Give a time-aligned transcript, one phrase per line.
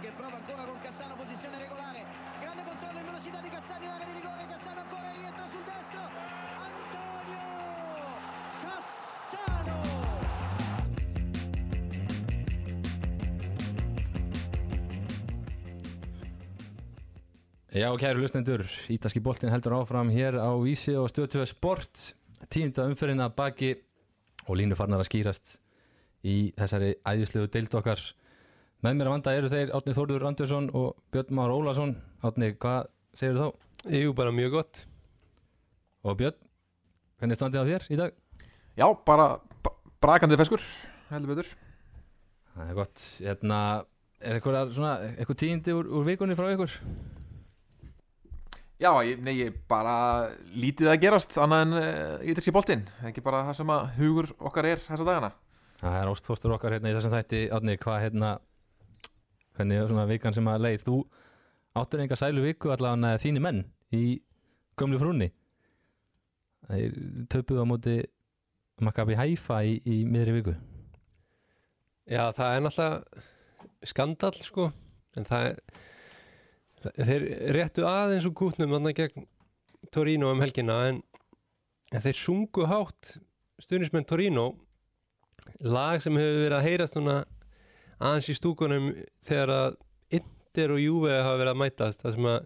[0.00, 2.04] che prova ancora con Cassano, posizione regolare.
[2.40, 4.46] Grande controllo in velocità di Cassano in area di rigore.
[4.46, 6.02] Cassano ancora rientra sul destro.
[6.68, 7.46] Antonio
[8.60, 9.76] Cassano.
[17.72, 22.14] Já, kæru lustendur, Ítaski boltin heldur áfram hér á Vísi og stöðtöðu sport
[22.48, 23.72] tíunda umferðin að baki
[24.46, 25.58] og línu farnar að skýrast
[26.24, 28.00] í þessari æðislegu deild okkar
[28.84, 31.94] með mér að vanda eru þeir Átni Þórður Andersson og Björn Már Ólason.
[32.26, 33.46] Átni, hvað segir þá?
[33.96, 34.82] Jú, bara mjög gott.
[36.06, 36.38] Og Björn,
[37.18, 38.16] hvernig er standið á þér í dag?
[38.76, 39.28] Já, bara
[40.04, 40.64] brakandi feskur,
[41.10, 41.52] heldur betur.
[42.56, 43.60] Það er gott, hérna
[44.20, 46.76] er eitthvað, svona, eitthvað tíðindi úr, úr vikunni frá ykkur?
[48.76, 49.96] Já, ég, nei, ég bara
[50.52, 52.84] lítið að gerast annað en uh, ítalski boltinn.
[53.08, 55.30] Ekki bara það sem að hugur okkar er þessa dagana.
[55.80, 57.40] Það er ástfóstur okkar hérna í þessum þætti.
[57.56, 58.34] Átni, hvað hérna
[59.56, 60.84] hvernig er svona vikan sem að leið?
[60.86, 60.98] Þú
[61.76, 63.64] áttur enga sælu viku allavega þínu menn
[63.96, 64.04] í
[64.78, 65.30] gömlu frúnni.
[66.66, 66.96] Þeir
[67.32, 67.96] töpuðu á móti
[68.82, 70.56] Maccabi Haifa í, í miðri viku.
[72.06, 74.70] Já, það er náttúrulega skandal sko.
[75.16, 77.24] En það er þeir
[77.56, 79.26] réttu aðeins úr kútnum þannig gegn
[79.94, 81.00] Torino um helgina en,
[81.92, 83.16] en þeir sungu hátt
[83.62, 84.50] stuðnismenn Torino.
[85.62, 87.20] Lag sem hefur verið að heyrast svona
[88.00, 88.90] aðeins í stúkunum
[89.26, 89.76] þegar að
[90.18, 92.38] Inter og Juve hafa verið að mætast það sem að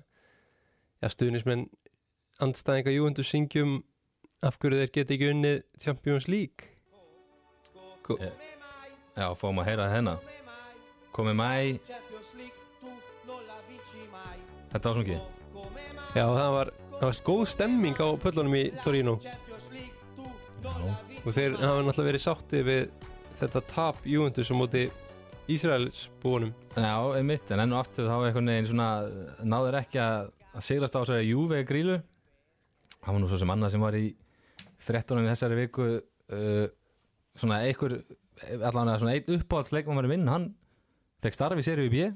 [1.03, 1.65] ja, stuðnismenn
[2.45, 3.79] andstæðinga Juventus syngjum
[4.47, 6.71] af hverju þeir geta ekki unnið Champions League.
[8.07, 8.33] Ko- Eh,
[9.17, 10.15] Já, fáum að heyra það hérna
[11.13, 11.79] komið mæ,
[14.71, 15.21] þetta var Come mai
[16.15, 19.15] Já, það var, það var góð stemming á pöllunum í Torino.
[19.19, 19.85] Vinci
[21.27, 22.91] og þeir hafa náttúrulega verið sátti við
[23.41, 24.87] þetta tap Juventus á móti
[25.51, 28.89] Ísraels búinum Já, einmitt, en enn og aftur þá einhvern veginn svona
[29.43, 32.01] náður ekki að, að sigrast á þessari Juve grílu
[33.01, 34.07] það var nú svo sem annað sem var í
[34.81, 36.67] frettunum í þessari viku uh,
[37.39, 38.01] svona einhver
[38.49, 40.51] allavega svona einn uppáhaldsleikmann minn, hann
[41.25, 42.11] fekk starfi í seríu B.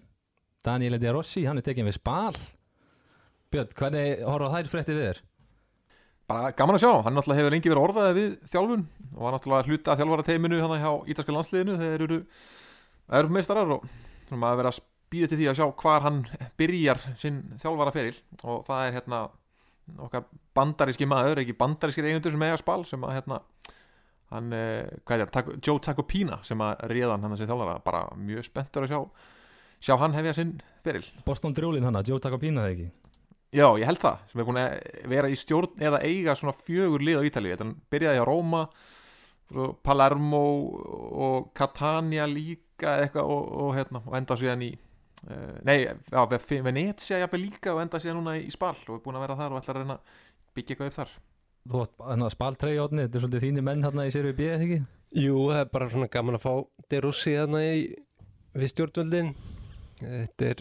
[0.65, 2.37] Daniel Di Rossi, hann er tekinn við spal.
[3.53, 5.23] Björn, hvernig horfa þær frétti við þér?
[6.31, 9.69] Bara gaman að sjá, hann náttúrulega hefur lengi verið orðaðið við þjálfun og var náttúrulega
[9.69, 12.19] hluta af þjálfara teiminu hann hjá ítalska landsliðinu þegar eru
[13.13, 13.87] erum meistarar og
[14.29, 14.83] svona að vera að
[15.15, 16.21] býða til því að sjá hvar hann
[16.59, 19.21] byrjar sinn þjálfara feril og það er hérna
[20.01, 20.25] okkar
[20.57, 23.41] bandaríski maður, ekki bandarískir eigendur sem eiga spal sem að hérna
[24.33, 27.85] hann, eh, hvað er það, Joe Tacopina sem að réðan hann þessi þjálfara.
[27.85, 29.01] Bara mjög spenntur að sjá
[29.85, 30.53] sjá hann hefja sinn
[30.85, 32.91] feril Boston Drjólin hann, Joe Takapina það ekki?
[33.55, 34.71] Já, ég held það, sem er búin að
[35.13, 37.53] vera í stjórn eða eiga svona fjögur lið á Ítalíu.
[37.55, 38.63] Þetta byrjaði á Róma
[39.85, 40.41] Palermo
[41.29, 42.63] og Catania líka
[43.05, 47.75] eitthvað og, og, hérna, og enda síðan í uh, nei, já, Ve- Venezia jafnvel líka
[47.75, 49.85] og enda síðan núna í Spal og er búin að vera þar og ætlar að
[49.87, 50.19] reyna að
[50.55, 51.15] byggja eitthvað upp þar.
[51.65, 54.35] Þú átt hann að spal treyja átni, þetta er svolítið þínu menn hann í seríu
[54.37, 54.81] B, eða ekki?
[55.17, 56.53] Jú, það er bara svona gaman að fá
[56.93, 57.79] De Rossi þarna í
[58.55, 59.31] við stjórnvöldin.
[60.03, 60.61] Þetta er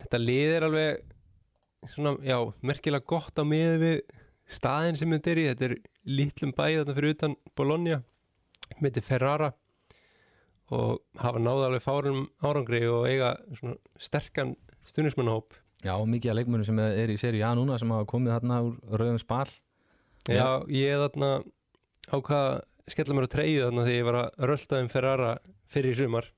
[0.00, 1.02] þetta lið er alveg
[1.92, 3.98] svona, já, merkilega gott á miði við
[4.56, 5.46] staðin sem þetta er í.
[5.50, 5.76] Þetta er
[6.08, 8.00] lítlum bæ þarna fyrir utan Bologna
[8.80, 9.50] með þetta Ferrara
[10.70, 14.54] og hafa náða alveg fárum árangri og eiga svona sterkan
[14.86, 18.56] stuðnismannahóp Já, mikið af leikmönnum sem er í seríu A núna sem hafa komið þarna
[18.66, 19.46] úr rauðum spal.
[20.28, 21.30] Já, ég er þarna
[22.12, 22.48] ákvað
[22.92, 25.30] skella mér á treyju þarna þegar ég var að rölda um Ferrara
[25.72, 26.28] fyrir í sumar.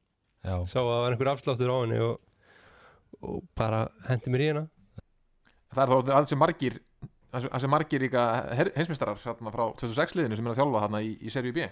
[0.47, 2.23] Já, sá að það var einhver afsláttur á henni og,
[3.23, 4.65] og bara hendi mér í henni
[5.73, 6.79] Það er þá aðeins sem margir
[7.33, 8.25] aðeins sem margir líka
[8.59, 11.67] heimsmeistarar hérna, frá 2006 liðinu sem er að þjálfa þarna í, í Serie B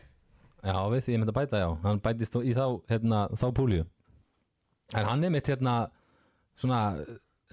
[0.65, 1.69] já, við því ég myndi að bæta, já.
[1.87, 3.87] Hann bætist í þá, hérna, þá púlju.
[4.99, 5.75] En hann er mitt, hérna
[6.59, 6.81] svona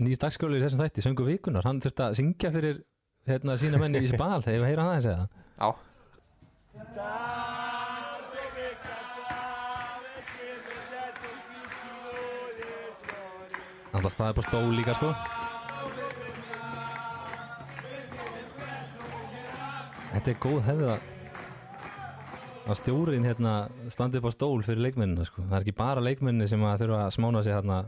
[0.02, 2.80] nýr dagskjóli í þessum þætti, söngu vikunar Hann þurfti að syngja fyrir,
[3.30, 5.28] hérna, sína menni í spal Þegar við heyra hann aðeins eða?
[5.58, 5.70] Já,
[13.98, 15.08] Alltaf staðið på stól líka, sko.
[20.12, 21.17] Þetta er góð hefð að
[22.68, 23.54] að stjórin hérna
[23.94, 25.46] standi upp á stól fyrir leikmennina sko.
[25.48, 27.86] það er ekki bara leikmenni sem að þurfa að smána sig hérna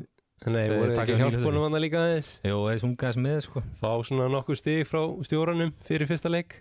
[0.48, 2.30] Nei, Eh, voru taka ekki hjálpunum hann líka aðeins?
[2.48, 3.64] Jú, þeir sunga þess með sko.
[3.76, 6.56] fá svona nokkur stig frá stjóranum fyrir fyrsta leik?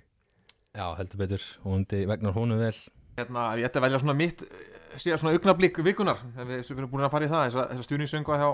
[0.74, 1.44] Já, heldur betur.
[1.62, 2.74] Og hundi vegnar honum vel.
[3.18, 6.78] Hérna, ég ætti að velja svona mitt eh, síðan svona augnablík vikunar ef við sem
[6.78, 8.50] erum búin að fara í það þessa, þessa stjúningssöngu hjá,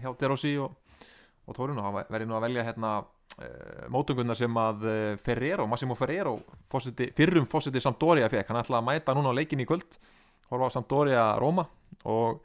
[0.00, 0.72] hjá Derossi og,
[1.46, 2.94] og Tórun og verði nú að velja hérna
[3.92, 6.36] mótungunna sem að uh, Ferrero, Massimo Ferrero
[6.70, 9.96] fósiti, fyrrum fósiti Sampdoria fekk hann ætlaði að mæta núna á leikin í kvöld
[10.50, 11.64] horfa á Sampdoria Róma
[12.04, 12.42] og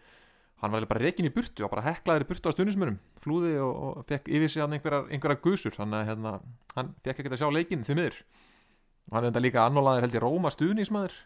[0.63, 3.73] hann var bara reikin í burtu og bara heklaður í burtu á stundismunum flúði og,
[3.75, 6.33] og fekk yfir sig hann einhverjar, einhverjar gusur þannig að hérna,
[6.77, 8.21] hann fekk ekki að sjá leikinn því miður.
[9.07, 11.17] Og hann er enda líka annólaður held ég Róma stuðnismæður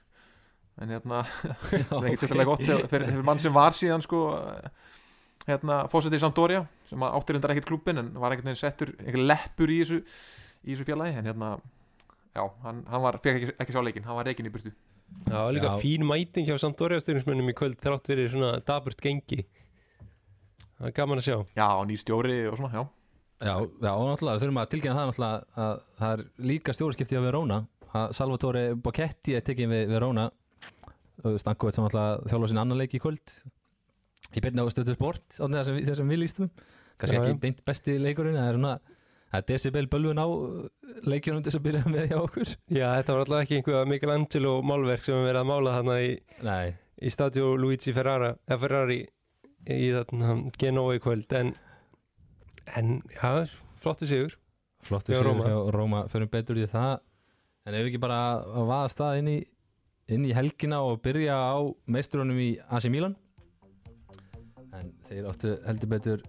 [0.81, 1.21] en hérna
[1.89, 4.21] það er ekkert sérstaklega gott fyrir, fyrir mann sem var síðan sko
[5.47, 9.23] hérna fósitið í Sampdoria sem áttir undar ekkert klubin en var einhvern veginn settur einhver
[9.25, 10.01] leppur í þessu,
[10.65, 11.51] í þessu fjallægi en hérna
[12.35, 14.73] já, hann, hann var, fekk ekki, ekki sjá leikinn hann var reikin í burtu.
[15.27, 15.79] Já, líka Já.
[15.81, 19.43] fín mæting hjá Sampdoria styrnismönnum í kvöld þrátt fyrir svona daburt gengi.
[20.77, 21.37] Það er gaman að sjá.
[21.57, 22.83] Já, og ný stjóri og svona, já.
[23.41, 27.19] Já, já, og náttúrulega við þurfum að tilkynna það náttúrulega að það er líka stjóraskipti
[27.19, 27.57] á Verona.
[27.91, 30.29] Að Salvatore Bocchetti er tekinn við Verona.
[31.21, 33.35] Stankovic sem náttúrulega þjálfa sinna annan leik í kvöld
[34.35, 36.49] í beinni á stöðu sport á þessum, þessum við lístum.
[37.01, 38.73] Kannski Já, ekki beint besti leikurinn það er svona
[39.31, 40.27] er decibel bölvun á
[41.07, 42.53] leikjunum til þess að byrja með hjá okkur.
[42.67, 46.11] Já, þetta var alltaf ekki einhverja Michelangelo málverk sem við verið að mála þarna í,
[46.47, 48.99] Nei, í Stadio Luigi Ferrara, Ferrari
[49.71, 51.31] í þarna Genoa í kvöld.
[51.39, 51.53] En,
[52.75, 53.47] en já,
[53.81, 54.35] flottu sigur
[54.85, 55.47] flottu sigur Róma.
[55.47, 56.03] hjá Róma.
[56.11, 56.99] Förum betur í það.
[57.69, 59.39] En ef ekki bara að vaða stað inn í,
[60.11, 63.15] inn í helgina og byrja á meisturunum í AC Milan
[64.77, 66.23] en þeir áttu heldur betur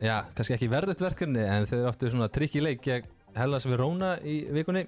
[0.00, 4.40] já, kannski ekki verðut verkefni en þeir áttu svona trikki leik gegn Hellas Verona í
[4.54, 4.86] vikunni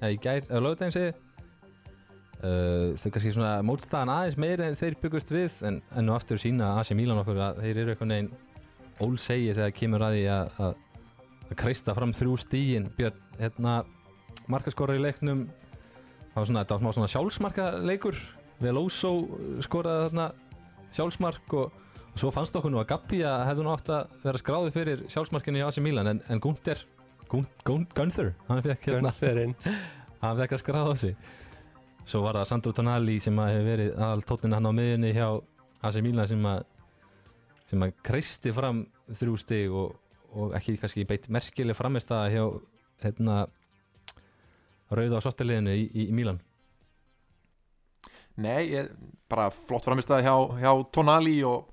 [0.00, 1.14] eða í gær, eða lögudaginn segi
[2.44, 6.40] uh, þau kannski svona mótstaðan aðeins meiri en þeir byggust við en enn og aftur
[6.42, 8.32] sína AC Milan okkur að þeir eru einhvern veginn
[9.00, 10.78] ólsegir þegar kemur að því að, að
[11.50, 13.80] að kreista fram þrjú stígin Björn, hérna
[14.50, 15.48] markaskora í leiknum
[16.30, 18.18] það var svona, þetta var svona sjálfsmarka leikur
[18.60, 19.12] Veloso
[19.64, 20.26] skoraði þarna
[20.94, 21.78] sjálfsmark og,
[22.10, 25.04] og svo fannst okkur nú að Gabi að hefði nú átt að vera skráði fyrir
[25.12, 26.82] sjálfsmarkinu í AC Milan en, en Gunther
[27.30, 29.12] Gun- Gun- Gunther, hann fekk hérna
[30.24, 31.14] hann fekk að skráða á sig.
[32.10, 35.28] Svo var það Sandro Tonali sem að hefur verið aðal tóttin hann á miðunni hjá
[35.86, 36.64] AC Milan sem að
[37.70, 38.80] sem að kreisti fram
[39.14, 39.92] þrjú stig og,
[40.34, 42.44] og ekki kannski beitt merkileg framist að hjá
[43.04, 43.36] hérna
[44.90, 46.40] rauða og svartaliðinu í, í, í Milan.
[48.40, 48.90] Nei, ég,
[49.30, 50.34] bara flott framistæði hjá,
[50.64, 51.68] hjá Tonali og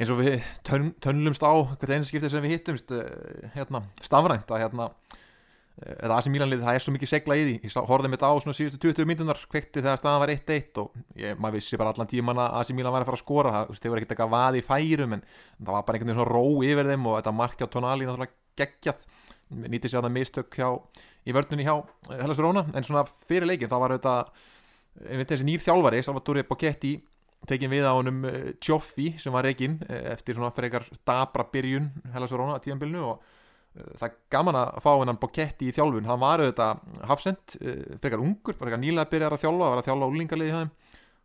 [0.00, 4.48] eins og við tön, tönlumst á hvert einu skiptið sem við hittumst eh, hérna, stafrænt
[4.48, 7.56] að hérna eh, eða AC Milan-lið, það er svo mikið segla í því.
[7.68, 11.36] Ég horfði mitt á svona síðustu 20 mínunar kveikti þegar staðan var 1-1 og ég,
[11.36, 13.52] maður vissi bara allan tíman að AC Milan var að fara að skora.
[13.56, 16.32] Það, þeir voru ekkert eitthvað vaði í færum en það var bara einhvern veginn svona
[16.32, 19.04] ró yfir þeim og þetta markja á Tonali náttúrulega geggjað.
[19.50, 20.68] Nýtti sér það mistök hjá
[21.28, 24.16] í vörnunni hjá eh, Hellas Verona en svona fyrir leikin þá var þetta
[25.10, 26.96] einmitt þessi nýr þjálfari Salvatore Bocchetti
[27.48, 28.24] tekin við á honum
[28.60, 33.22] Tjoffi sem var reygin uh, eftir svona frekar dabra byrjun Hellas Verona að tíðanbylnu og
[33.22, 36.08] uh, það gaman að fá hennan Bocchetti í þjálfun.
[36.10, 37.56] Hann var auðvitað hafsend
[38.02, 40.76] frekar ungur, frekar nýlega byrjar að þjálfa var að þjálfa úlingarliði þeim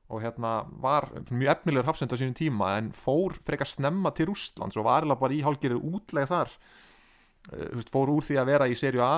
[0.05, 4.77] og hérna var mjög efnilegur hafsend á sínum tíma en fór frekar snemma til Rústlands
[4.77, 6.51] og var eiginlega bara í hálgirir útleg þar.
[7.89, 9.15] Fór úr því að vera í serju A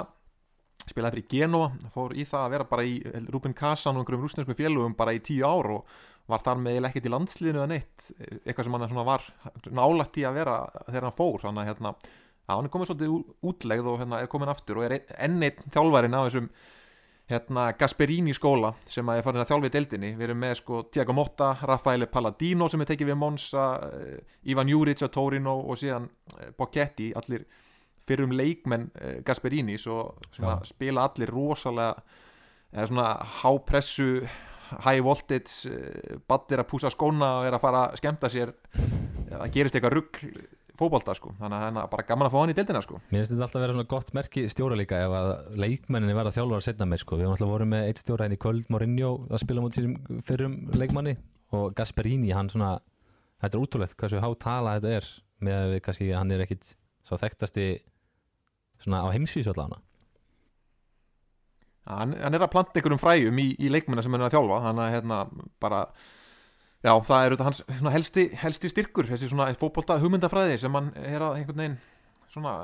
[0.88, 2.98] spilaði fyrir Genoa, fór í það að vera bara í
[3.34, 5.98] Ruben Kazan og einhverjum rúsneskum félögum bara í tíu ár og
[6.28, 8.08] var þar með eiginlega ekkert í landsliðinu eða neitt?
[8.46, 9.28] Eitthvað sem hann var
[9.80, 10.56] nálægt í að vera
[10.88, 11.94] þegar hann fór þannig að hérna,
[12.52, 13.14] hann er komið svolítið
[13.52, 16.50] útlegð og hérna, er komin aftur og er ein- enn einn þjálfarinn á þessum
[17.28, 20.12] hérna, Gasperini skóla sem er farin að þjálfa í deildinni.
[20.16, 24.70] Við erum með sko Tiago Motta, Raffaele Palladino sem er tekið við Monza eh, Ivan
[24.72, 26.08] Juric að Torino og síðan
[26.40, 27.44] eh, Bocchetti, allir
[28.08, 29.76] fyrrum leikmenn uh, Gasperini.
[29.76, 30.14] Svo
[30.64, 31.98] spila allir rosalega
[32.72, 33.08] eða svona
[33.42, 34.06] hápressu
[34.86, 38.54] high voltage uh, battir að púsa skóna og er að fara að skemmta sér.
[39.32, 40.22] Það gerist eitthvað rugg
[40.78, 43.00] fótbolta sko, þannig að það er bara gaman að fá hann í deildina sko.
[43.10, 45.32] Mér finnst þetta alltaf að vera svona gott merki stjóra líka ef að
[45.64, 47.18] leikmenninni verða þjálfur að setna með sko.
[47.18, 50.58] Við höfum alltaf með eitt stjóra henni í kvöld Mourinho að spila mútið sínum fyrrum
[50.78, 51.16] leikmanni.
[51.58, 52.76] Og Gasperini, hann svona
[53.42, 55.10] þetta er útrúlegt hversu há tala þetta er
[55.48, 56.72] með að við kannski, hann er ekkit
[57.08, 57.68] svo þekktasti
[58.84, 59.82] svona á heimsvísu allavega
[61.88, 64.62] hann, hann er að planta einhverjum fræjum í, í leikmennar sem hann er að þjálfa
[64.68, 65.20] þannig að hérna
[65.64, 65.82] bara
[66.84, 70.92] já, það er auðvitað hans svona, helsti, helsti styrkur þessi svona fótbolta hugmyndafræði sem hann
[71.02, 71.78] er að einhvern veginn
[72.34, 72.56] svona,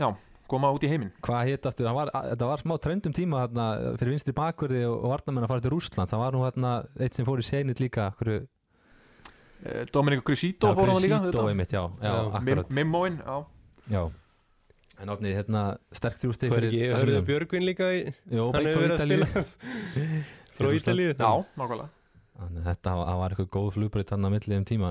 [0.00, 0.10] já,
[0.46, 1.12] koma út í heiminn.
[1.26, 3.64] Hvað hétt aftur, hann var, þetta var smá trendum tíma þarna,
[3.98, 7.26] fyrir vinstri bakverði og, varnamenn að fara til Rússland, það var nú þarna eitt sem
[7.26, 8.44] fór í senit líka hverju,
[9.66, 11.46] Eh, Dominic Crisito já, fór hann líka auðvitað.
[11.48, 12.72] einmitt, já, já, Já, Mim, akkurat.
[12.76, 13.36] Mimmoin, já.
[13.88, 14.02] Já,
[15.02, 15.62] en átnið hérna
[15.94, 17.64] sterk þrjústi Hvað er ekki, hörðu Björgvin.
[17.66, 19.26] Líka í, Jó, hann hefur frá verið að Ítalíu.
[19.26, 19.44] spila
[20.56, 20.70] frá.
[20.78, 21.88] Ítalíu Já, nákvæmlega.
[22.36, 24.90] Þannig að þetta var, það var eitthvað góð flugbreyt hann að milli um tíma.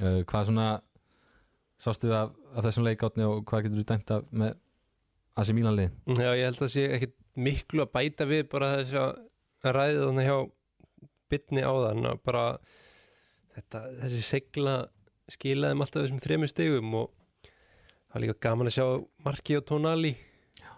[0.00, 0.66] Uh, Hvað svona
[1.82, 4.56] sástu af, af þessum leikátni og hvað getur þú dæmt af með
[5.42, 5.94] AC Milan lið?
[6.18, 10.28] Já, ég held að sé ekkit miklu að bæta við bara þess að ræða þannig
[10.28, 10.36] hjá
[11.32, 12.42] bytni á þann bara
[13.56, 14.74] þetta, þessi segla
[15.32, 17.10] skilaði þeim alltaf þessum þremur stegum og
[18.12, 18.86] það var líka gaman að sjá
[19.24, 20.12] Marki og Tonali.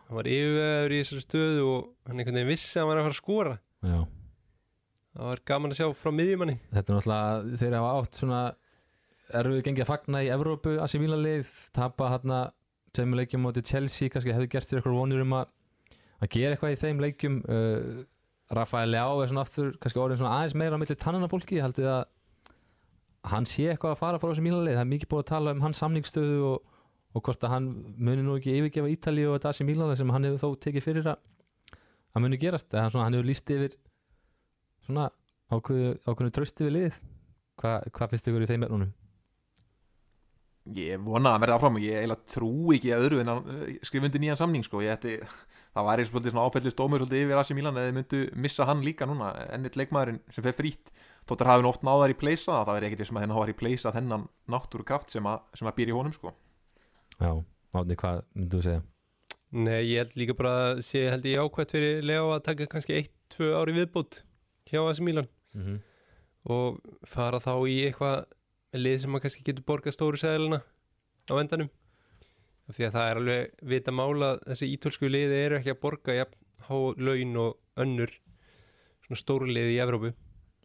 [0.05, 3.07] Hann var yfirveður í þessari stöðu og hann einhvern veginn vissi að hann var að
[3.09, 3.55] fara að skora.
[3.83, 3.99] Já,
[5.17, 6.57] það var gaman að sjá frá miðjumanni.
[6.71, 8.43] Þetta er náttúrulega þeir hafa átt svona
[9.35, 12.41] erfið gengið að fagna í Evrópu að sem lið, tapa hérna
[12.95, 15.49] tveimur leikjum móti Chelsea, kannski hefðu gert sér eitthvað vonur um að,
[16.23, 17.41] að gera eitthvað í þeim leikjum.
[17.49, 18.05] Uh,
[18.55, 21.88] Rafael Leá er svona aftur, kannski orðin svona aðeins meira á milli tannana fólki, haldið
[21.91, 22.05] að
[23.33, 25.62] hann sé eitthvað að fara frá þessu lið, það er mikið búið að tala um
[25.64, 26.74] hans samningsstöðu og,
[27.14, 30.26] og hvort að hann muni nú ekki yfirgefa Ítali og þetta sem Mílan sem hann
[30.28, 31.23] hefur þó tekið fyrir að
[32.14, 33.75] að muni gerast, eða hann hefur líst yfir
[34.87, 35.09] svona
[35.50, 37.02] ákveðu trösti við lið
[37.61, 38.92] Hva, hvað finnst ykkur í þeim efnunum?
[40.75, 43.50] Ég vona að hann verði áfram og ég eiginlega trú ekki að öðru en að
[43.85, 44.80] skrifa undir nýjan samning sko.
[44.83, 45.18] ég ætti,
[45.76, 48.83] það væri svolítið svona áfællist dómur svolítið yfir Asi Milan eða þið myndu missa hann
[48.87, 50.90] líka núna, ennitt leikmaðurinn sem fer frýtt,
[51.28, 53.59] tóttur hafi nú oft náðar í pleysa það verði ekkert sem að þennan hafa í
[53.61, 56.35] pleysa þennan náttúru kraft sem að, sem að býr í honum sko.
[57.21, 57.30] Já,
[57.75, 58.83] Átni, hvað myndu þú segja?
[59.54, 62.97] Nei, ég held líka bara að sé held ég ákvæmt fyrir Leo að taka kannski
[63.02, 64.23] 1-2 ári viðbútt
[64.71, 65.78] hjá þessi Mílan Mm -hmm.
[66.50, 68.25] og fara þá í eitthvað
[68.75, 70.59] lið sem maður kannski getur borgað stóru seðluna
[71.30, 71.71] á endanum
[72.73, 76.14] því að það er alveg vita mála að þessi ítölsku liði eru ekki að borga
[76.14, 76.35] jafn
[76.66, 78.11] há laun og önnur
[79.04, 80.12] svona stóru liði í Evrópu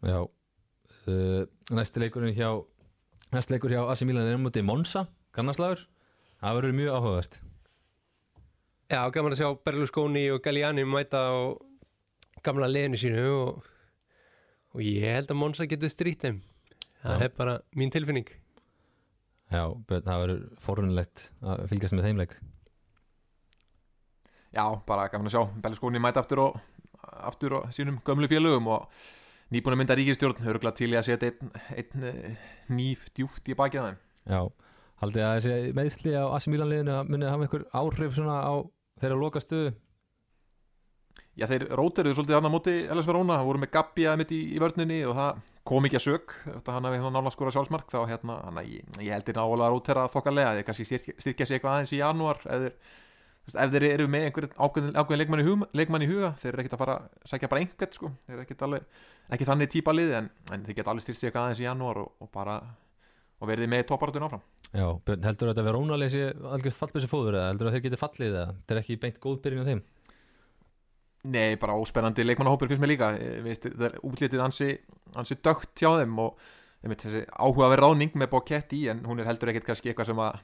[0.02, 0.20] Já
[1.06, 2.50] uh, Næsti leikurinn hjá
[3.32, 5.86] Næsti leikur hjá AC Milan er um mútið Monza Gannaslagur
[6.40, 7.40] Það verður mjög áhugavert.
[8.90, 11.36] Já, gaman að sjá Berlusconi og Galliani mæta á
[12.42, 13.66] gamla liðinu sínu og,
[14.74, 16.40] og ég held að Monsa getur strýtt þeim.
[17.02, 17.26] Það Já.
[17.26, 18.30] er bara mín tilfinning.
[19.50, 22.34] Já, það verður forunlegt að fylgjast með þeim leik.
[24.50, 26.60] Já, bara gaman að sjá Belskóni mæta aftur og
[27.30, 28.88] aftur og sínum gömlu félögum og
[29.52, 33.56] nýbúin að mynda ríkistjórn örgulega til í að setja einn, einn eh, nýf djúft í
[33.58, 34.00] bakið þeim.
[34.30, 34.40] Já,
[35.00, 38.54] haldið að þessi meðsli á AC Milan liðinu munið hafa einhver áhrif svona á
[39.00, 39.72] þeirra loka stöðu
[41.38, 44.40] Já, þeir róteruðu svolítið hann á móti LS Verona, voru með Gabi að mitt í,
[44.56, 45.38] í vörninni og það
[45.70, 46.34] kom ekki að sök.
[46.44, 49.72] Þetta hann hafi hann nála skora sjálfsmark þá hérna, hann, ég, ég heldur nálega að
[49.72, 50.56] rótera þokkalega.
[50.58, 52.66] Þeir kannski styrkja, styrkja sig eitthvað aðeins í janúar ef
[53.72, 56.76] þeir, eru með einhver ákveðin, ákveðin leikmann, í hug, leikmann í huga þeir eru ekkert
[56.76, 58.12] að fara að sækja bara einhvern sko.
[58.26, 59.00] þeir eru ekkert alveg,
[59.32, 62.02] ekki þannig típa liði en, en þeir geta alveg styrkt sig eitthvað aðeins í janúar
[62.04, 62.58] og, og bara,
[63.40, 64.44] og verið með topparötun áfram.
[64.70, 67.48] Já, heldur þetta að vera ónaleysi algjörð fallbessi fóður eða?
[67.50, 68.46] Heldur að þeir geti fallið eða?
[68.60, 69.82] Þetta er ekki beint góð byrjun á þeim?
[71.30, 73.10] Nei, bara óspennandi leikmannahópur finnst mér líka.
[73.20, 74.70] Ég veist, það er útlitið ansi,
[75.20, 76.46] ansi dögt hjá þeim og
[76.80, 79.92] einmitt, þessi áhuga að vera ráning með Bokett í en hún er heldur ekkert kannski
[79.92, 80.40] eitthvað sem að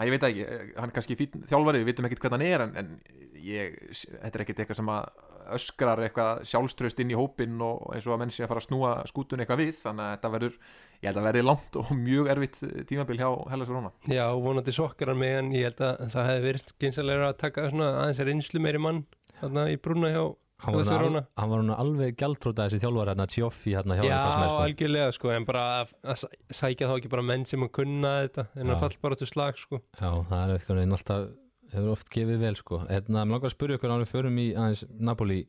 [0.00, 0.44] að ég veit ekki,
[0.78, 4.30] hann er kannski fín þjálfari, við vitum ekkert hvernig hann er en, en ég, þetta
[4.30, 8.22] er ekkert eitthvað sem að öskrar eitthvað sjálfströst inn í hópin og eins og að
[8.22, 10.56] menn sé að fara að snúa skútun eitthvað við, þannig að þetta verður
[11.00, 12.58] ég held að verði langt og mjög erfitt
[12.90, 13.90] tímabil hjá Hellas Verona.
[14.10, 17.64] Já, vonandi sokkar hann með en ég held að það hefði verið gynsalega að taka
[17.72, 19.02] svona aðeins reynslu meiri mann
[19.40, 20.22] þarna í brúna hjá
[20.60, 21.22] Hann Hellas Verona.
[21.40, 24.56] hann var nú alveg gjaldtróta þessi þjálfari hérna Tjóffi hérna hjá Já, sko.
[24.66, 28.10] algjörlega sko en bara að, að sæ- sækja þá ekki bara menn sem að kunna
[28.26, 31.24] þetta en að fall bara til slag sko Já, það er eitthvað einn alltaf
[31.72, 34.46] hefur oft gefið vel sko Hérna, mér langar að spyrja ykkur ánum við förum í
[34.52, 35.40] aðeins Napoli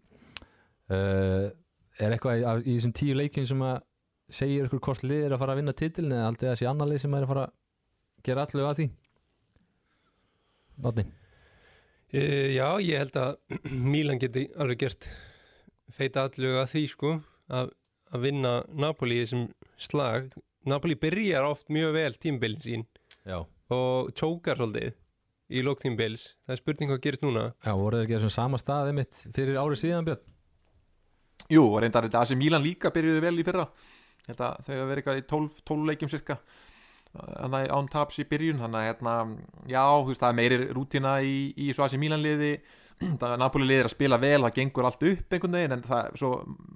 [0.96, 1.50] uh,
[2.00, 3.82] Er eitthvað í, í þessum tíu leikjum sem að
[4.34, 6.90] segir ykkur hvort lið er að fara að vinna titilin eða aldrei að sé annar
[6.90, 7.58] lið sem er að fara að
[8.28, 8.88] gera allu að því?
[10.82, 11.06] Notni
[12.12, 12.22] e,
[12.56, 13.60] Já, ég held að
[13.94, 15.10] Mílan geti alveg gert
[15.92, 17.14] feita allu að því sko
[17.52, 17.74] að,
[18.12, 19.46] að vinna Napoli í þessum
[19.82, 20.32] slag.
[20.70, 22.88] Napoli byrjar oft mjög vel tímbilin sín
[23.28, 23.42] Já,
[23.74, 24.98] og tjókar svolítið
[25.52, 27.50] í lók tímbils það er spurning hvað gerist núna.
[27.66, 30.28] Já voru þeir að gera svona sama stað einmitt fyrir árið síðan Björn?
[31.52, 33.66] Jú, reyndar þetta AC Milan líka byrjuði vel í fyrra
[34.28, 36.38] Þetta, þau hafa verið eitthvað í 12, 12 leikjum cirka
[37.12, 39.16] þannig án taps í byrjun þannig að hérna,
[39.68, 42.54] já, þú veist, það er meiri rútina í, í svo AC Milan liði.
[43.22, 46.30] Það Napoli liðir að spila vel, það gengur allt upp einhvern veginn, en það, svo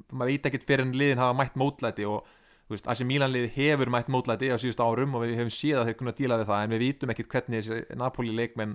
[0.10, 2.32] maður veit ekkert fyrir en liðin hafa mætt mótlæti og
[2.66, 5.84] þú veist, AC Milan liði hefur mætt mótlæti á síðustu árum og við hefum séð
[5.84, 8.74] að þeir kunna díla við það, en við vitum ekkert hvernig þessi Napoli leikmenn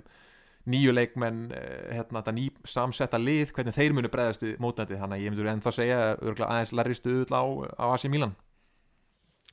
[0.71, 5.19] nýju leikmenn eh, hérna, þetta ný samsetta lið, hvernig þeir munu bregðast við mótlæti, þannig
[5.19, 7.43] að ég myndur ennþá segja örugglega aðeins lærri stuðull á,
[7.75, 8.37] á AC Milan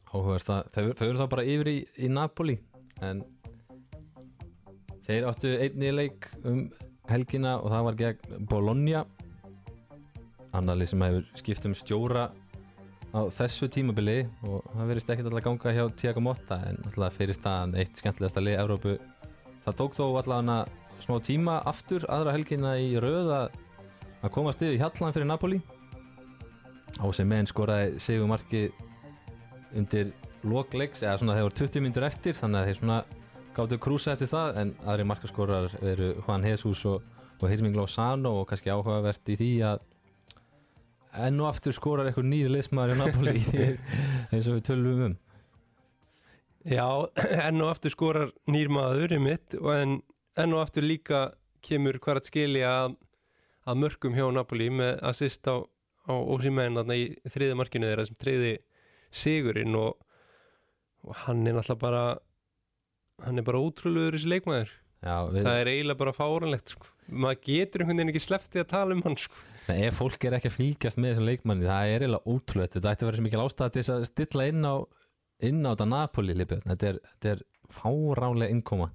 [0.09, 2.57] Áhugast það, þau, eru þá bara yfir í, í Napoli
[3.05, 3.21] en
[5.05, 6.67] þeir áttu einni leik um
[7.09, 9.05] helgina og það var gegn Bologna.
[10.57, 12.29] Annarlið sem hefur skipt um stjóra
[13.13, 17.37] á þessu tímabili og það verðist ekkert alltaf ganga hjá Tiago Motta en alltaf fyrir
[17.37, 18.97] staðan eitt skemmtilegasta lið Evrópu.
[19.65, 20.59] Það tók þó allavega
[21.05, 23.59] smá tíma aftur aðra helgina í röð að,
[24.35, 25.61] komast yfir hjallan fyrir Napoli.
[26.97, 28.69] Á sem menn skoraði Sigur Marki
[29.77, 30.13] undir
[30.47, 32.99] lokleiks eða svona þeir voru 20 myndur eftir þannig að þeir svona
[33.59, 37.07] gáttu krúsa eftir það en aðri markaskorar eru Juan Jesus og,
[37.41, 39.87] og Hirming Lozano og kannski áhugavert í því að
[41.27, 43.35] enn og aftur skorar eitthvað nýri liðsmaður í Napoli
[44.33, 45.17] eins og við tölum um.
[46.69, 46.87] Já,
[47.49, 49.99] enn og aftur skorar nýr maður í mitt og en,
[50.39, 51.29] enn og aftur líka
[51.65, 52.97] kemur hvar að skilja að,
[53.67, 55.59] að mörgum hjá Napoli með assist á,
[56.07, 58.55] á Ósimenn þarna í þriði markinu þeirra sem treyði
[59.15, 59.97] sigurinn og,
[61.07, 62.03] og hann er náttúrulega bara
[63.25, 66.89] hann er bara ótrúlegur þessi leikmaður Já, við, það er eiginlega bara fáranlegt sko.
[67.09, 69.43] maður getur einhvern veginn ekki sleftið að tala um hann sko.
[69.69, 72.93] Nei, ef fólk er ekki að fylgjast með þessum leikmanni það er eiginlega ótrúlega, þetta
[72.93, 74.75] ætti að vera sem mikil ástæða til að stilla inn á
[75.49, 76.99] inn á þetta Napoli Líbjörn, þetta er,
[77.31, 78.89] er fáránlega innkoma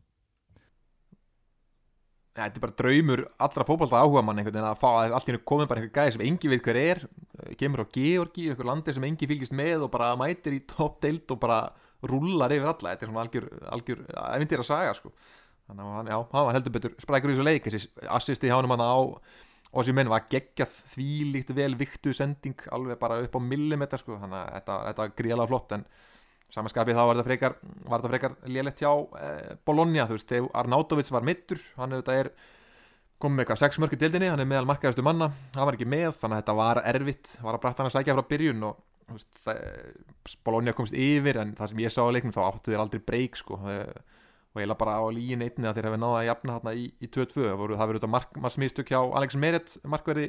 [2.34, 4.90] þetta er bara draumur allra fótbolta áhuga mann einhvern veginn að fá
[5.28, 8.70] hennu komið bara einhver gæði sem engi veit hver er eh, kemur á Georgi, einhver
[8.70, 11.60] landi sem engi fylgist með og bara mætir í topp deild og bara
[12.10, 13.48] rúlar yfir alla þetta er svona algjör,
[13.78, 15.14] algjör efindir að saga sko.
[15.70, 17.70] þannig að já, hann var heldur betur sprækur í þessu leik,
[18.18, 18.98] assisti hjá hann á
[19.74, 24.18] og þessi menn var geggjað þvílíkt vel viktu sending alveg bara upp á millimeter sko.
[24.22, 25.86] þannig að þetta, þetta var gríðalega flott en
[26.54, 27.56] samanskapið þá var þetta frekar,
[27.90, 32.32] þetta frekar lélegt hjá eh, Bologna þú veist, þegar Arnautovic var mittur hann auðvitað er
[33.24, 35.90] komið með eitthvað sex mörg í dildinni, hann er meðal markaðustu manna hann var ekki
[35.90, 38.82] með, þannig að þetta var erfitt var að brætta hann að sækja frá byrjun og
[39.14, 39.62] veist, það,
[40.46, 43.40] Bologna komst yfir en það sem ég sá á leiknum þá áttu þeir aldrei breyk
[43.40, 46.84] sko, og eiginlega bara á líin einni að þeir hefði náða að jafna þarna í,
[47.02, 50.28] í 2-2 það verið auðvitað markmannsmistök hjá Alex Meret markverði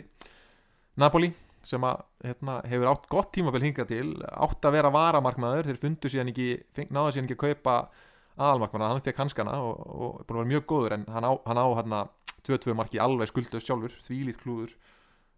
[1.00, 5.80] Napoli sem að hérna, hefur átt gott tímabil hingað til átt að vera varamarkmaður þeir
[5.82, 6.48] fundu síðan ekki,
[6.88, 7.76] náðu síðan ekki að kaupa
[8.34, 11.60] aðalmarkmaður, hann fekk hanskana og, og búin að vera mjög góður en hann á, hann
[11.60, 12.00] á hérna
[12.44, 14.74] 2-2 marki alveg skuldust sjálfur þvílít klúður.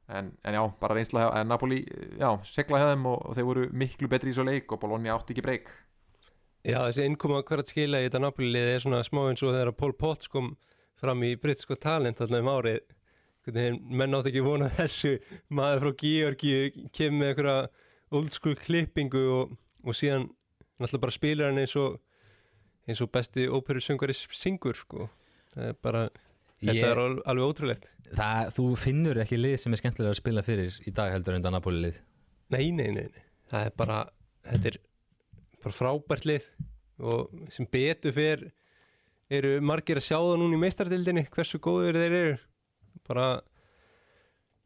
[0.06, 1.80] En, en já, bara reynsla en Napoli,
[2.14, 5.16] já, segla hjá þeim og, og þeir voru miklu betri í svo leik og Bologna
[5.16, 5.72] átti ekki breyk.
[6.66, 9.94] Já, þessi innkoma hvert skila í þetta Napoli-lið er svona smá eins og þegar Pól
[9.98, 10.54] Potts kom
[10.98, 12.78] fram í britsko talent þarna um árið
[13.54, 15.16] menn átt ekki vona þessu.
[15.54, 16.54] Maður frá Georgi
[16.94, 17.68] kemur með einhverja
[18.16, 19.52] old school klippingu og,
[19.86, 20.28] og síðan
[20.80, 22.00] náttúrulega bara spilar hann eins og
[22.86, 25.08] eins og besti óperusöngari syngur sko.
[25.54, 26.02] Það er bara,
[26.62, 27.88] Ég- þetta er al- alveg ótrúlegt.
[28.14, 31.50] Það, Þú finnur ekki lið sem er skemmtilega að spila fyrir í dag heldur þetta
[31.54, 31.96] Napoli lið.
[32.54, 33.96] Nei, nei, nei, nei, það er bara
[34.46, 34.76] þetta er
[35.64, 36.44] bara frábært lið
[37.02, 38.52] og sem betur fyrir
[39.28, 42.36] eru margir að sjá það núna í meistardildinni hversu góður þeir eru
[43.08, 43.28] bara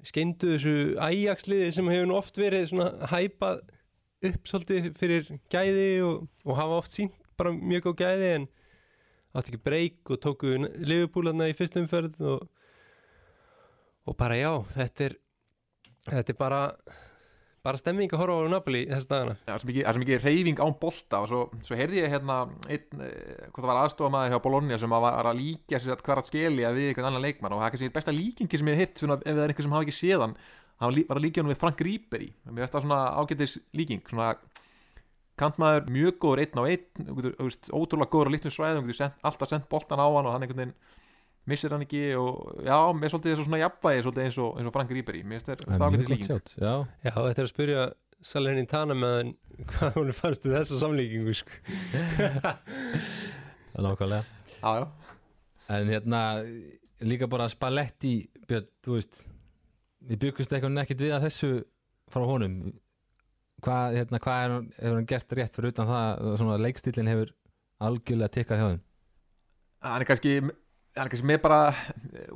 [0.06, 3.60] skeindu þessu æjaksliði sem hefur nú oft verið svona hæpað
[4.30, 8.48] upp svolítið fyrir gæði og, og hafa oft sínt bara mjög góð gæði en
[9.36, 12.48] átti ekki breyk og tóku liðbúlarna í fyrstu umferð og,
[14.08, 15.16] og bara já, þetta er
[16.08, 16.62] þetta er bara
[17.66, 19.34] bara stemming að horfa á Napoli þess dagana.
[19.44, 22.14] Það er svo mikið, það er mikið reyfing án bolta og svo, svo heyrði ég
[22.14, 26.00] hérna einn, eh, hvað það var aðstofamaður hjá Bologna sem að var að líka sér
[26.00, 28.80] hver að skelja við einhvern annan leikmann og það er kannski besta líkingi sem ég
[28.80, 30.36] hef hitt ef það er einhver sem hafa ekki séð hann
[30.80, 32.30] hann var að líka hann við Frank Ribery.
[32.48, 34.30] Mér finnst það svona ágætis líking svona
[35.40, 40.00] kantmaður mjög góður einn á einn veist, ótrúlega góður á litlum svæðum alltaf sendt boltan
[40.00, 40.76] á hann og hann einhvern veginn
[41.50, 44.74] missir hann ekki og já, með svolítið þessu svona jafnvægi svolítið eins og, eins og
[44.76, 46.72] Frank Ribery mér finnst það Það er mjög gott líking sjátt Já,
[47.06, 47.84] Já, þetta er að spyrja
[48.30, 49.32] Salerni Tana með hann
[49.70, 51.54] hvað hún fannst þið þessa samlíkingu sko.
[53.70, 54.24] það er nákvæmlega.
[54.60, 54.86] Já, já.
[55.70, 56.20] En hérna,
[57.06, 58.14] líka bara Spalletti,
[58.48, 59.22] Björn, þú veist
[60.10, 61.50] við byggumst eitthvað nekkit við að þessu
[62.10, 62.58] frá honum.
[63.64, 67.34] Hvað, hérna, hvað er, hann- hefur hann gert rétt fyrir utan það, svona leikstílinn hefur
[67.80, 68.68] algjörlega tikkað hjá
[69.80, 70.32] hann er kannski
[70.96, 71.60] hann er kannski með bara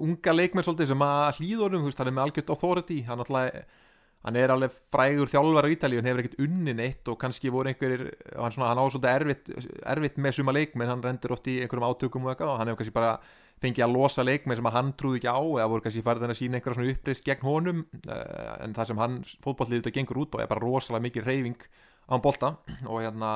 [0.00, 3.80] unga leikmenn svolítið sem að hlýðunum hann er með algjört authority hann, alltaf,
[4.24, 7.72] hann er alveg frægur þjálfar á Ítalíu hann hefur ekkert unnin eitt og kannski voru
[7.72, 9.50] einhverjir hann, hann á svolítið erfitt,
[9.94, 12.82] erfitt með suma leikmenn hann rendur oft í einhverjum átökum og eitthvað og hann hefur
[12.82, 13.16] kannski bara
[13.64, 16.38] fengið að losa leikmenn sem að hann trúði ekki á eða voru kannski farið að
[16.38, 20.36] sína einhverja svona uppreist gegn honum uh, en það sem hann fótbollið þetta gengur út
[20.36, 22.54] og er bara rosalega mikið reyfing á hann bolta
[22.90, 23.30] og hérna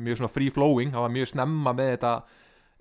[0.00, 2.12] mjög svona free flowing, hann var mjög snemma með þetta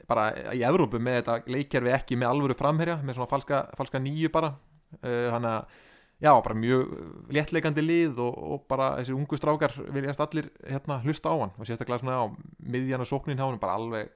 [0.09, 4.31] bara í Evrópu með þetta leikkerfi ekki með alvöru framherja með svona falska, falska nýju
[4.33, 4.53] bara.
[5.01, 5.77] Uh, hann að
[6.21, 6.89] já, bara mjög
[7.33, 11.53] léttleikandi lið og, og bara þessi ungu strákar viljast allir hérna hlusta á hann.
[11.57, 12.25] Og sérstaklega svona á
[12.59, 14.11] miðjan og sóknin hjá hann bara alveg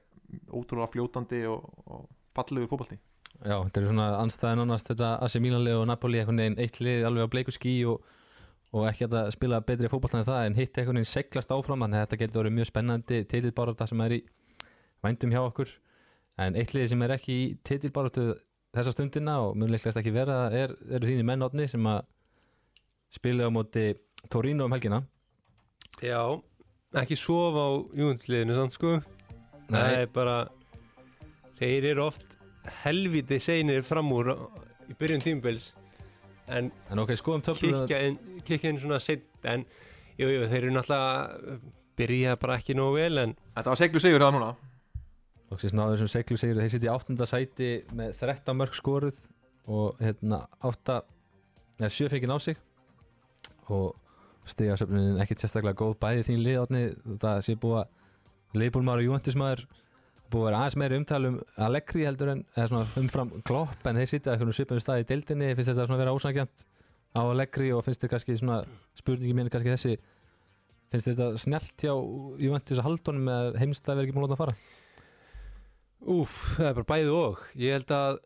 [0.50, 2.98] ótrúlega fljótandi og, og fallegur fótballti
[3.44, 7.04] Já, þetta er svona anstæðin annars þetta AC Milanlið og Napoli einhvern veginn eitt lið
[7.08, 8.04] alveg á bleiku skí og,
[8.72, 12.00] og ekki að spila betri fótballtæð en það en hitt einhvern veginn seglast áfram þannig
[12.00, 14.20] að þetta getur verið mjög spennandi titilbárata sem er í
[15.06, 15.70] vændum hjá okkur.
[16.42, 18.26] En eitt lið sem er ekki í titilbáratu
[18.76, 22.02] þessa stundina og mjög leiklegast ekki vera er, eru þínir mennotni sem að
[23.16, 23.86] spila á móti
[24.28, 25.00] Torino um helgina.
[26.04, 26.20] Já,
[27.00, 28.98] ekki sofa á júnsliðinu sann sko.
[29.70, 30.36] Það Nei, er bara
[31.58, 32.36] þeir eru oft
[32.84, 34.34] helviti seinir fram úr
[34.90, 35.70] í byrjun tímbils
[36.46, 37.84] en en ok, skoðum töfluna.
[37.86, 39.64] kikja inn, kikja inn svona seitt en
[40.18, 41.56] jú, jú, þeir eru náttúrulega
[41.98, 44.52] byrja bara ekki nógu vel en Þetta var seglu sigur það núna
[45.50, 49.18] Loksins náður þessum seglu segir þeir sitja í áttunda sæti með 13 mörg skoruð
[49.70, 51.00] og hérna 8
[51.78, 52.60] eða 7 fengið á sig.
[53.70, 53.94] Og
[54.46, 55.96] stigasöfnunin ekkert sérstaklega góð.
[56.02, 56.82] Bæði þín liðátni
[57.22, 59.66] það sé búið að leifbúlmaður og júantismæður
[60.30, 62.42] búið að vera aðeins meiri umtalum Allegri heldur en
[62.98, 65.52] umfram klopp en þeir sitja eitthvað svipum stað í deildinni.
[65.54, 66.66] Finnst þetta að vera ósangjant
[67.14, 68.62] á Allegri og finnst þetta kannski svona
[68.98, 69.94] spurningi mín kannski þessi
[70.90, 71.94] finnst þetta snjált hjá
[72.42, 74.56] Juventus að haldunum með heimst að vera ekki múin að fara
[76.00, 77.44] úf, það er bara bæði og.
[77.58, 78.18] Ég held að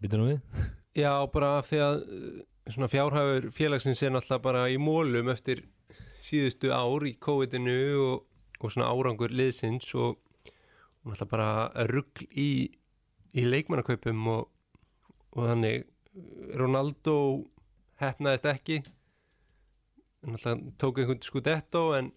[0.00, 0.62] Býta nú við.
[1.02, 2.40] Já, bara því að uh,
[2.72, 5.64] svona fjárhæfur félagsins er náttúrulega bara í mólum eftir
[6.26, 8.26] síðustu ár í COVID-inu og,
[8.60, 10.18] og svona árangur liðsins og,
[11.04, 12.50] og náttúrulega bara rugg í,
[13.36, 14.48] í leikmannakaupum og,
[15.36, 15.86] og þannig.
[16.56, 17.16] Ronaldo
[18.00, 18.80] hefnaðist ekki.
[20.26, 22.12] Náttúrulega tók einhvern skudetto en,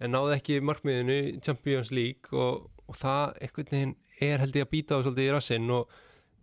[0.00, 4.72] en náði ekki markmiðinu Champions League og, og það einhvern veginn er held ég að
[4.72, 5.96] býta á svolítið í rassinn og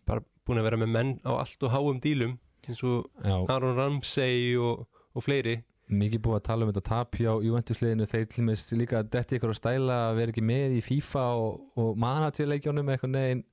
[0.07, 2.35] bara búin að vera með menn á allt og háum dílum
[2.67, 5.57] eins og Já, Aron Ramsey og, og fleiri.
[5.93, 9.37] Mikið búið að tala um þetta tap hjá Juventus-liðinu þeir til með líka að detti
[9.37, 13.43] ykkur að stæla að vera ekki með í FIFA og, og managerleikjónum eitthvað neginn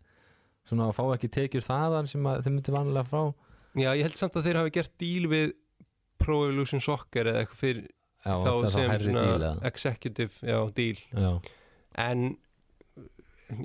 [0.69, 3.23] svona að fá ekki tekjur þaðan sem að þeir myndi vanlega frá
[3.79, 5.51] Já, ég held samt að þeir hafi gert díl við
[6.21, 7.89] Pro Evolution Soccer eða eitthvað fyrir
[8.21, 10.99] Já, þá sem díl executive díl.
[11.99, 12.25] En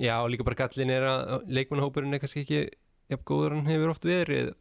[0.00, 2.60] já, líka bara gallin er að leikmannhópurinn er kannski ekki
[3.12, 4.52] jafn góður hann hefur oft verið.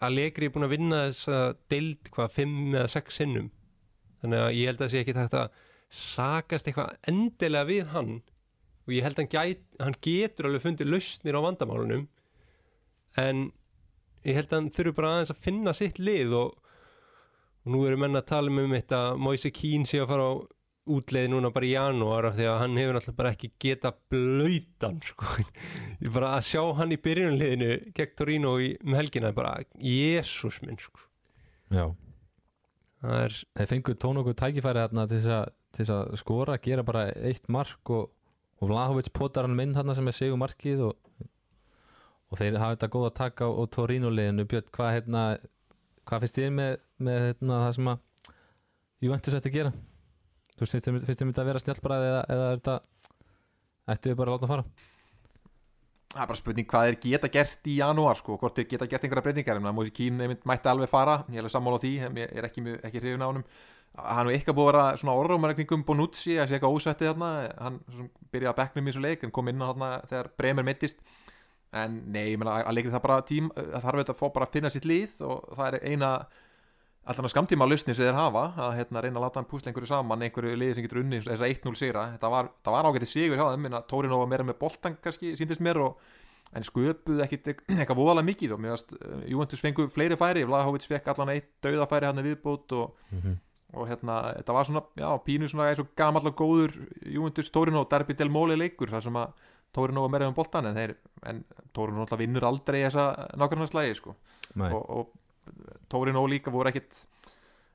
[0.00, 3.50] Að leikri er búin að vinna þess að deild hvað, fimm eða sex sinnum.
[4.22, 5.64] Þannig að ég held að það sé ekki takt að
[5.98, 8.12] sakast eitthvað endilega við hann.
[8.88, 12.06] Og ég held að hann, gæt, hann getur alveg fundið lausnir á vandamálunum.
[13.20, 13.48] En
[14.24, 16.54] ég held að hann þurfi bara aðeins að finna sitt lið og,
[17.64, 20.32] og nú eru menn að tala um um þetta Moise Keane sé að fara á
[20.94, 24.98] útleið núna bara í janúar af því að hann hefur náttúrulega bara ekki geta blöytan
[25.04, 25.28] sko.
[26.04, 30.60] ég bara að sjá hann í byrjunliðinu gegn Torino í, um helgina er bara, jésús
[30.64, 31.02] minn sko.
[31.74, 31.84] já
[33.06, 37.92] er, Þeir fengu tón okkur tækifæri þarna til þess að, skora, gera bara eitt mark
[37.94, 38.08] og,
[38.58, 41.28] og Vlahovic potar hann minn þarna sem er sigur markið og,
[42.28, 45.28] og þeir hafa þetta góð að taka á, á Torino-liðinu Björn, hvað hérna
[46.08, 46.74] hvað finnst þér með,
[47.04, 48.04] með hérna, það sem að
[49.04, 49.72] Juventus ætti að gera?
[50.58, 52.76] Þú veist, finnst þér þetta að vera snjallbræði eða, eða er þetta
[53.94, 54.66] ættu við bara að láta hann fara?
[56.08, 59.04] Það er bara spurning hvað þeir geta gert í janúar sko, hvort þeir geta gert
[59.04, 59.60] einhverja breytingar.
[59.60, 62.48] En Mósi Kín einmitt mætti alveg fara ég er alveg sammála á því, ég er
[62.48, 63.44] ekki, ekki hrifin á honum.
[63.98, 67.30] Hann er eitthvað búið að vera svona orðrómaregningum Bonucci, að sé eitthvað ósættið þarna.
[67.60, 67.78] Hann
[68.32, 71.02] byrjaði að bekknum í þessu leik en kom inn á þarna þegar Bremer mittist
[71.76, 74.46] en nei, ég meina að leikir það bara tím það þarf þetta að fá bara
[74.48, 76.12] að finna sitt lið og það er eina
[77.08, 79.88] allan að skamtíma lausni sem þeir hafa að hérna, reyna að láta hann púsla einhverju
[79.88, 82.04] saman einhverju liði sem getur unni þess að 1-0 sigra.
[82.14, 85.32] Þetta var, það var ágætið sigur hjá þeim minna, Tórino var meira með boltan kannski
[85.38, 86.02] síndist mér og,
[86.56, 90.86] en sköpuð ekkit eitthvað voðalega mikið og mér varst uh, Juventus fengu fleiri færi Vlahovic
[90.88, 93.12] fekk allan eitt dauðafæri hann viðbót og,
[93.74, 97.84] og hérna þetta var svona, já, pínu svona eins og gamall og góður Juventus Tórino
[97.90, 100.96] Derby del Mole leikur þar sem að Tórino var meira um boltan en, þeir,
[101.28, 101.44] en
[101.76, 104.14] Tórino alltaf vinnur aldrei þessa nákvæmnarslægi sko.
[104.56, 104.70] Nei,
[105.48, 107.04] og, og líka voru ekkit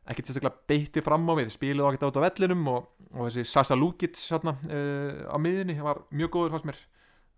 [0.10, 1.52] ekkit sérstaklega beitti fram á við.
[1.54, 6.04] Spiluðu ekkert át á vellinum og, og þessi Sasa Lukic hérna, uh, á miðunni var
[6.12, 6.82] mjög góður fannst mér.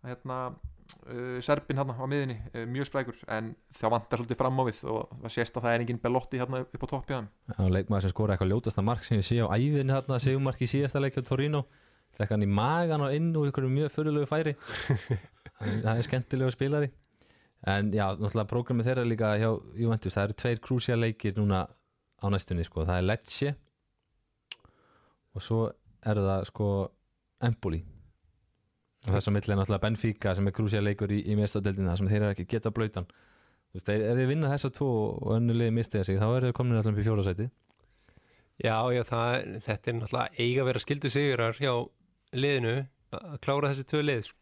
[0.05, 0.39] Hérna,
[1.05, 4.81] uh, Serbin hérna á miðunni uh, mjög sprækur en það vantar svolítið fram á við
[4.95, 8.05] og það sést að það er engin Belotti hérna upp á toppi hann Já, leikmaður
[8.05, 11.17] sem skora eitthvað ljótasta mark sem ég sé á æfinni þarna, segumark í síðasta leik
[11.17, 11.65] hjá Torino.
[12.15, 14.55] Fekk hann í magan og inn úr einhverju mjög fyrirlegu færi.
[15.55, 16.87] Það það er skemmtilegu spilari
[17.65, 19.49] en já, náttúrulega prógramið þeirra líka hjá
[19.79, 23.55] Juventus, það eru tveir krúsja leikir núna á næstunni, sko, það er Lecce
[25.35, 25.65] og svo
[26.05, 26.69] er það sko
[27.45, 27.81] Empoli.
[29.05, 32.07] Og þess að er náttúrulega Benfica sem er krúsja leikur í, í mestadeldina þar sem
[32.09, 33.09] þeir eru ekki geta blöytan
[33.75, 36.55] Þú veist, ef þið vinna þessa tvo og önnu liði mistiða sig þá eru þeir
[36.55, 37.47] komin alltaf í fjórasæti
[38.63, 39.33] já, já, það,
[39.65, 41.73] þetta er náttúrulega eiga að vera skildu sigurar hjá
[42.39, 42.75] liðinu
[43.19, 44.39] að klára þessi tvö lið sko.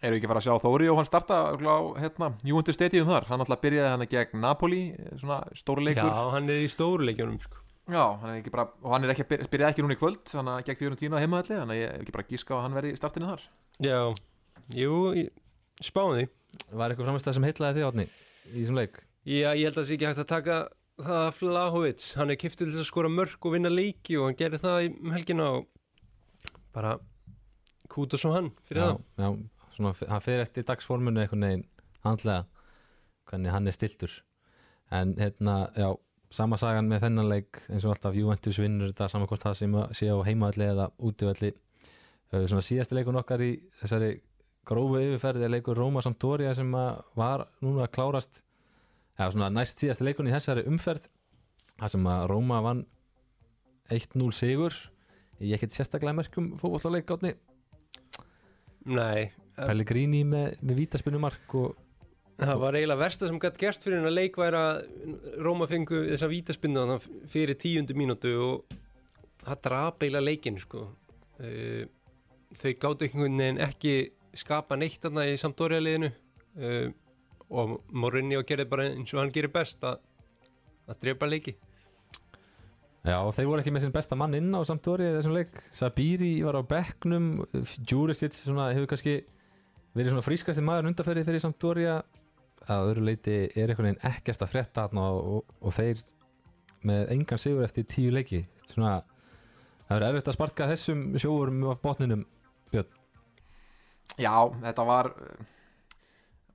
[0.00, 3.10] Erum við ekki að fara að sjá Þóri og hann starta á hérna, Juventus Stadium
[3.10, 3.26] þar?
[3.28, 4.80] Hann alltaf byrjaði hann gegn Napoli
[5.20, 6.08] svona stóri leikur.
[6.08, 7.60] Já, hann er í stóruleikjunum sko.
[7.92, 10.00] Já, hann er ekki bara, og hann er ekki að byrja, byrjaði ekki núna í
[10.00, 12.56] kvöld þannig að gegn fjörun tína heimaðalli þannig að ég er ekki bara að gíska
[12.56, 13.46] að hann verði í startinu þar.
[13.82, 13.98] Já,
[14.78, 14.98] jú,
[15.82, 16.28] spáði
[16.72, 19.00] Var eitthvað framist það sem heitlaði þið átni í þessum leik?
[19.22, 20.58] Já, ég held að það sé ekki hægt að taka
[21.02, 24.38] það að Flahovic, hann er kiftið til að skora mörg og vinna leiki og hann
[24.38, 25.66] gerir það í um helgina og
[26.74, 26.96] bara
[27.92, 29.30] kúta svo hann fyrir já, það já,
[29.72, 31.66] svona, hann fyrir eftir dagsformunu einhvern veginn
[32.04, 32.46] handlega
[33.30, 34.14] hvernig hann er stiltur
[34.92, 35.92] en hérna, já,
[36.30, 39.76] sama sagan með þennan leik eins og alltaf Juventus vinnur þetta saman hvort það sem
[39.96, 41.52] sé á heimavalli eða útivalli
[42.32, 44.14] Uh, svona síðasti leikun okkar í þessari
[44.64, 48.40] grófu yfirferði er leikur Róma Sampdoria sem var núna að klárast
[49.18, 51.10] eða svona næst síðasti leikun í þessari umferð
[51.74, 52.80] það sem að Róma vann
[53.92, 54.78] 1-0 sigur
[55.44, 57.34] í ekkert sérstaklega merkum fótbollaleik átni
[58.88, 61.80] Nei, Pellegrini með, með vítaspunumark og
[62.40, 64.02] það var eiginlega versta sem gætt gerst fyrir
[64.40, 64.78] væri að
[65.44, 68.78] Róma fengu þessa vítaspinnu þarna fyrir tíundu mínútu og
[69.44, 70.86] það drapa eiginlega leikin sko.
[71.42, 71.84] Uh,
[72.58, 73.94] þau gáttu einhvern veginn ekki
[74.38, 76.88] skapa neitt þarna í Sampdoria liðinu uh,
[77.52, 80.00] og Mourinho gerði bara eins og hann gerir best að,
[80.88, 81.56] að drepa leiki.
[83.02, 85.56] Já, og þeir voru ekki með sinn besta mann inn á Sampdoria í þessum leik.
[85.74, 87.32] Sabiri var á bekknum
[87.82, 89.16] Jurisic hefur kannski
[89.92, 92.00] verið svona frískasti maður undarferði fyrir Sampdoria
[92.70, 96.02] að öðru leiti er einhvern veginn ekkert að frétta þarna og, og, þeir
[96.86, 98.44] með engan sigur eftir tíu leiki.
[98.66, 99.00] Svona,
[99.88, 102.24] það verður erfitt að sparka þessum sjóurum af botninum
[104.20, 105.44] Já, þetta var uh,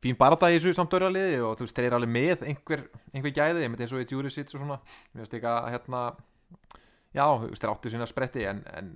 [0.04, 3.63] fín barátta í þessu samtörjaliði og þú veist, þeir eru alveg með einhver, einhver gæði,
[3.63, 4.78] ég myndi eins og í Jurisic og svona,
[5.13, 6.04] mér finnst ekki að hérna
[7.17, 8.91] já, þú veist, þeir áttu sína spretti en, en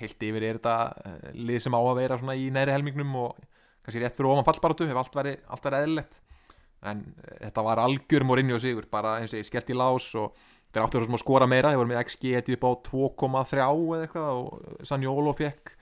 [0.00, 3.44] heilt yfir er þetta uh, lið sem á að vera svona í næri helmingnum og
[3.86, 6.20] kannski rétt fyrir ofan fallbaratu ef allt væri, allt væri eðlilegt.
[6.86, 10.10] En uh, þetta var algjör morinni og sigur bara eins og ég skellt í lás
[10.18, 10.36] og
[10.74, 14.86] þeir áttu að skora meira, þeir voru með XG upp á 2,3 eða eitthvað og
[14.90, 15.76] Sanjólo fekk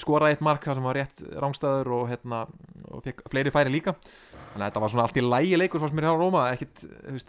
[0.00, 2.40] skoraði eitt mark það sem var rétt rángstæður og, hérna,
[2.90, 3.94] og fekk fleiri færi líka.
[4.52, 6.84] Þannig að þetta var svona allt í lægi leikur fannst mér hjá Róma, ekkit,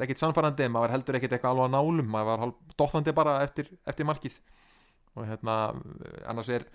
[0.06, 2.08] ekkit sannfærandi maður heldur ekkit eitthvað alveg á nálum.
[2.14, 4.38] Maður var dottandi bara eftir, eftir markið.
[5.18, 5.58] Og hérna
[6.32, 6.66] annars er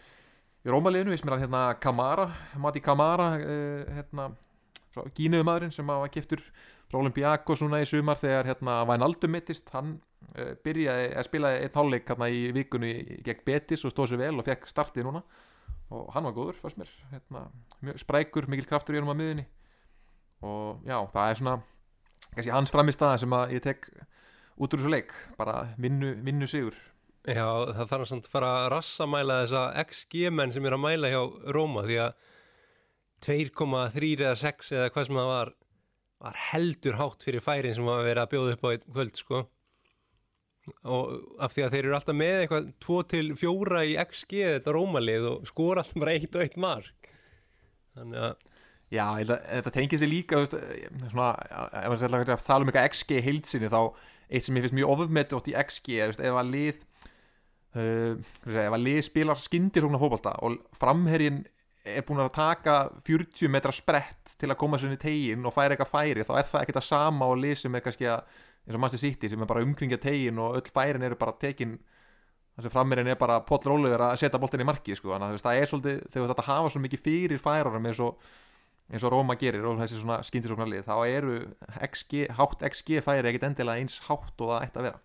[0.66, 2.26] í Rómaliðinu sem er að hérna Kamara,
[2.59, 4.31] Mati Kamara uh, hérna,
[5.14, 6.42] gínuðu maðurinn sem var kiptur
[6.90, 9.96] frá Olympiakos núna í sumar þegar hérna Vainaldum mittist, hann
[10.35, 14.35] uh, byrjaði að spila einn hálfleik hérna í vikunni gegn Betis og stóð sér vel
[14.40, 15.22] og fekk startið núna.
[15.94, 17.44] Og hann var góður, fannst mér hérna,
[18.02, 19.46] sprækur, mikil kraftur í hann á miðunni
[20.44, 21.55] og já, það er svona
[22.33, 23.87] kannski hans framist aða sem að ég tek
[24.57, 26.74] út úr þessu leik, bara vinnu, vinnu sigur
[27.26, 31.22] Já, það þarf samt að fara að rassamæla þessa XG-menn sem er að mæla hjá
[31.56, 32.12] Róma því að
[33.26, 35.54] 2,3 eða 6 eða hvað sem það var
[36.22, 39.20] var heldur hátt fyrir færin sem var að vera að bjóða upp á einn kvöld
[39.20, 39.42] sko.
[40.90, 41.12] Og
[41.42, 45.82] af því að þeir eru alltaf með eitthvað 2-4 í XG þetta Rómalið og skora
[45.82, 47.10] alltaf bara eitt og eitt mark.
[47.96, 48.36] Þannig að
[48.86, 51.32] Já, þetta tengist þig líka veist, eh, svona,
[51.74, 53.80] ef maður sætla að tala um eitthvað XG heilsinni þá
[54.30, 56.84] eitt sem ég finnst mjög ofumett átt í XG ef að lið
[57.76, 61.42] ef að lið spilar skindir svona fótbolta og framherjin
[61.86, 65.54] er búin að taka 40 metra sprett til að koma sér inn í tegin og
[65.54, 68.24] færa eitthvað færi þá er það ekkert að sama og lið sem er kannski að
[68.66, 71.76] eins og mannstu sýtti sem er bara umkringja tegin og öll færin eru bara tekin
[72.56, 75.12] þess að framherjin er bara pollrólegur að setja boltin í marki sko.
[75.14, 78.30] þannig að það er svolítið þegar þetta hafa svo mikið fyrir færarum eins og
[78.86, 81.36] eins og Róma gerir og þessi svona skyndisóknarlið þá eru
[81.90, 85.00] XG, hátt XG færi ekkit endilega eins hátt og það ætti að vera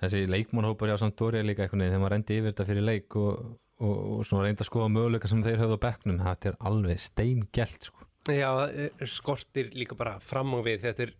[0.00, 3.50] þessi leikmannhópar hjá Sampdoria líka einhvern veginn þegar maður reyndi yfir þetta fyrir leik og,
[3.80, 7.02] og, og svona reyndi að skoða möguleika sem þeir höfðu á bekknum, þetta er alveg
[7.04, 8.06] steingelt sko.
[8.28, 10.84] Já, það er skortir líka bara fram á við.
[10.84, 11.14] Þetta er,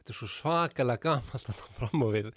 [0.00, 2.30] þetta er svo svakalega gamalt að fram á við.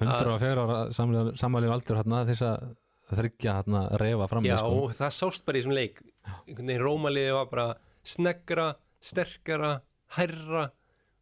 [0.00, 2.70] 104 ára samanlíðan aldur hérna þess að
[3.10, 4.84] þryggja hérna refa fram Já, sko.
[4.86, 6.02] og það sást bara í þessum leik.
[6.46, 7.66] Einhvern veginn Rómaliði var bara
[8.06, 8.66] snegra,
[9.02, 9.72] sterkara
[10.16, 10.68] hærra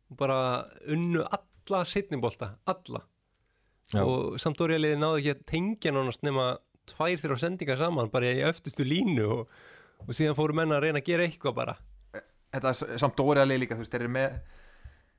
[0.08, 0.40] og bara
[0.88, 3.02] unnu alla setnibolta, alla
[3.88, 4.02] Já.
[4.04, 6.50] og samt orðiðliði náðu ekki að tengja nánast nema
[6.88, 9.58] tvær þrjá sendingar saman bara í öftustu línu og,
[10.04, 11.78] og síðan fóru menna að reyna að gera eitthvað bara
[12.48, 14.36] Þetta er samt dóriðarlega líka þú veist, þeir eru með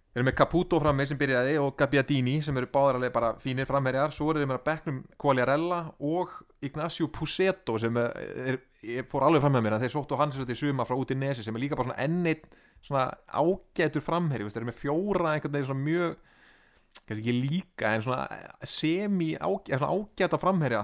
[0.10, 4.14] þeir eru með Caputo frammi sem byrjaði og Gabbiadini sem eru báðarlega bara fínir framherjar
[4.16, 6.34] svo eru þeir með að bekknum Quagliarella og
[6.66, 10.40] Ignacio Puseto sem er, er, ég fór alveg fram með mér að þeir sóttu hans
[10.40, 12.50] þetta í suma frá út í nesi sem er líka bara svona enneitt
[12.86, 16.18] svona ágætur framherji, þú veist, þeir eru með fjóra einhvern veginn svona mjög
[17.06, 18.26] kannski ekki líka en svona
[18.68, 20.84] semi ágæ, svona ágæta framherja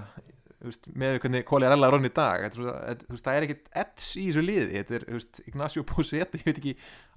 [0.64, 2.44] veist, með hvernig Quagliarella er rann í dag.
[2.46, 4.68] Þetta, þetta, það er ekkit ets í þessu liði.
[4.74, 6.74] Þetta er, veist, Ignacio Puseto ég veit ekki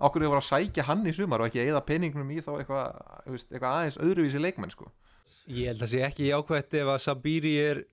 [0.07, 2.99] okkur þau voru að sækja hann í sumar og ekki eða peningnum í þá eitthvað,
[3.29, 4.89] eitthvað aðeins öðruvísi leikmenn sko.
[5.49, 7.83] Ég held að sé ekki jákvætt ef að Sabiri er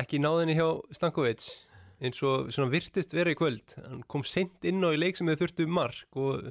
[0.00, 1.44] ekki náðinni hjá Stankovic
[2.04, 3.76] eins og virtist vera í kvöld.
[3.80, 6.50] Hann kom sent inn á í leik sem þau þurftu mark og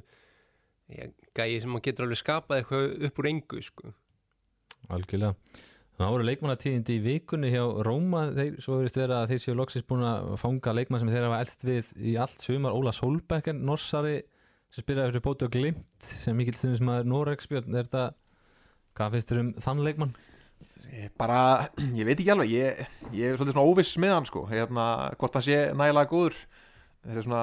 [0.94, 3.94] ég, gæi sem hann getur alveg skapað eitthvað upp úr engu sko.
[4.92, 5.34] algjörlega.
[5.96, 9.86] Það voru leikmannatíðindi í vikunni hjá Róma, þeir, svo verist vera að þeir séu loksins
[9.88, 14.18] búin að fanga leikmann sem þeir hafa elst við í allt sumar, Óla Solbecken Norsari,
[14.68, 18.04] sem spilaði fyrir bóti og glimt, sem mikill stundum sem að Noregsbjörn, er þetta,
[18.98, 20.12] hvað finnst þér um þann leikmann?
[20.92, 21.40] Ég bara,
[21.96, 22.52] ég veit ekki alveg.
[22.52, 22.84] Ég,
[23.16, 24.44] ég er svolítið svona óviss með hann sko.
[24.48, 24.84] Hérna,
[25.20, 26.36] hvort hann sé nægilega góður.
[27.04, 27.42] Þetta er svona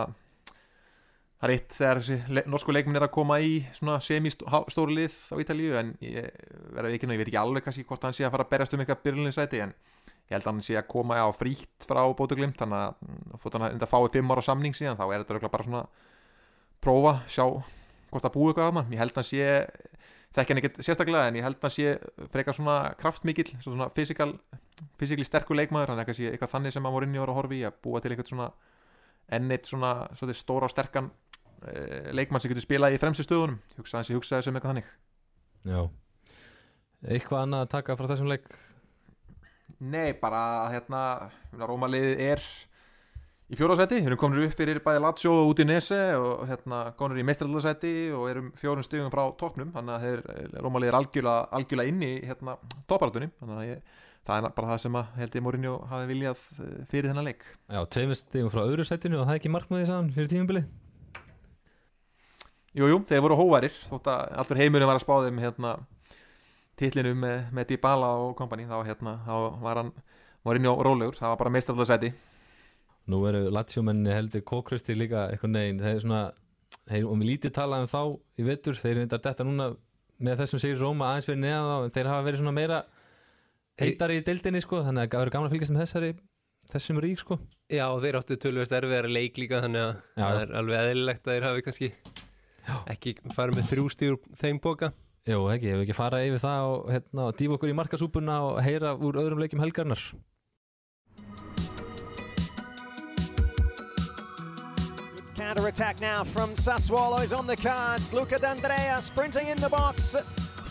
[1.43, 5.15] það er eitt þegar þessi le norsku leikminn er að koma í svona semi-stóru lið
[5.27, 6.29] á Ítalíu en ég
[6.71, 8.79] verða ekki, ég veit ekki alveg kannski hvort hann sé að fara að berjast um
[8.84, 12.79] eitthvað byrjulinsæti en ég held að hann sé að koma á frítt frá bótuglimt þannig
[12.79, 15.84] að mm, fótt hann að fáið fimm ára samning síðan þá er þetta bara svona
[16.84, 19.43] prófa, sjá hvort það búið eitthvað að hann ég held að hann sé
[20.34, 21.88] þekki hann ekkert sérstaklega en ég held að hann sé
[22.32, 26.08] frekar svona kraftmikill svona fysikli sterkur leikmaður hann
[29.29, 33.25] sem til eitthvað svona svona, stóra og sterkan uh, leikmann sem getur spilað í fremstu
[33.25, 33.59] stöðunum.
[33.79, 34.91] Hugsa hans ég hugsaði sem eitthvað þannig.
[35.63, 35.81] Já.
[37.03, 38.53] Eitthvað annað að taka frá þessum leik?
[39.83, 41.01] Nei, bara hérna
[41.59, 42.43] Rómaliðið er
[43.51, 46.79] í fjórasæti, við erum komin upp fyrir bæði Lazio og út í Nese og hérna
[46.99, 51.91] komin í meistraldarsæti og erum fjórun stöðum frá toppnum, þannig að Rómaliðið er algjörlega, algjörlega
[51.91, 52.55] inn í hérna
[52.88, 56.45] topparatunni, þannig að ég, það er bara það sem að held ég Mourinho hafi viljað
[56.59, 57.43] eh, fyrir þennan leik.
[57.67, 60.63] Já, tveimur stegum frá öðru sætinu og það er ekki markmaði sann fyrir tímubili
[62.73, 65.73] Jú, jú, þeir voru hóvarir þótt að allur heimurinn var að spá þeim hérna
[66.79, 69.91] titlinu með, með Dybala og kompani þá hérna, þá var hann
[70.43, 72.09] Mourinho rólegur, það var bara meistraldarsæti
[73.12, 76.23] Nú eru Lazio-menni heldur kókrusti líka eitthvað neginn, þeir er svona
[76.88, 78.01] þeir, og mér lítið talað um þá
[78.39, 79.69] í vettur þeir reyndar detta núna
[80.23, 82.79] með þessum segir Róma aðeins fyrir neðan þá, en þeir hafa verið svona meira
[83.81, 86.12] heitari í deildinni sko, þannig að það verður gaman að fylgjast með þessari
[86.73, 87.38] þessum rík sko
[87.73, 90.23] Já, þeir áttu tölvöld erfiðar leik líka þannig að Já.
[90.23, 91.89] það er alveg eðlilegt að þeir hafi kannski
[92.93, 96.69] ekki farið með þrjú stíður þeim boka Jó, ekki, ef við ekki fara yfir það
[96.69, 100.03] og, hérna, og dýfa okkur í markasúpuna og heyra úr öðrum leikjum helgarnar
[105.33, 108.13] Counter attack now from Sassuolo is on the cards.
[108.13, 110.15] Luca D'Andrea sprinting in the box.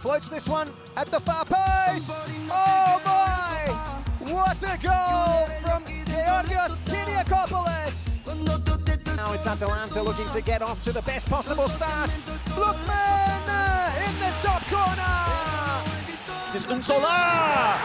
[0.02, 2.10] Floats this one at the far post.
[2.50, 4.32] Oh my!
[4.32, 8.18] What a goal from Georgios Kiriakopoulos.
[9.16, 12.10] Now it's Atalanta looking to get off to the best possible start.
[12.56, 15.22] Lookman uh, in the top corner.
[16.48, 17.76] It is Unsola!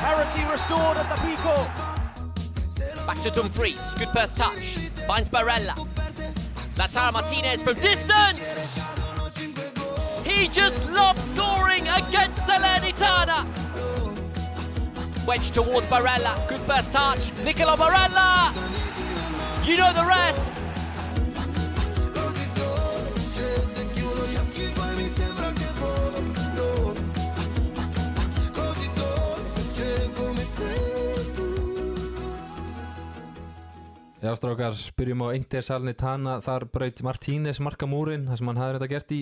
[0.00, 3.06] Parity restored at the Pico.
[3.06, 3.94] Back to Dumfries.
[3.96, 4.76] Good first touch.
[5.06, 5.74] Finds Barella.
[6.76, 8.91] Lautaro Martinez from distance!
[10.42, 13.46] He just loves scoring against Salernitana.
[15.24, 16.34] Wedge towards Barella.
[16.48, 17.30] Good first touch.
[17.44, 18.50] Nicola Barella!
[19.64, 20.50] You know the rest.
[34.22, 38.90] Já, strákar, spyrjum á Inter Salernitana þar braut Martínez markamúrin það sem hann hafði þetta
[38.90, 39.20] gert í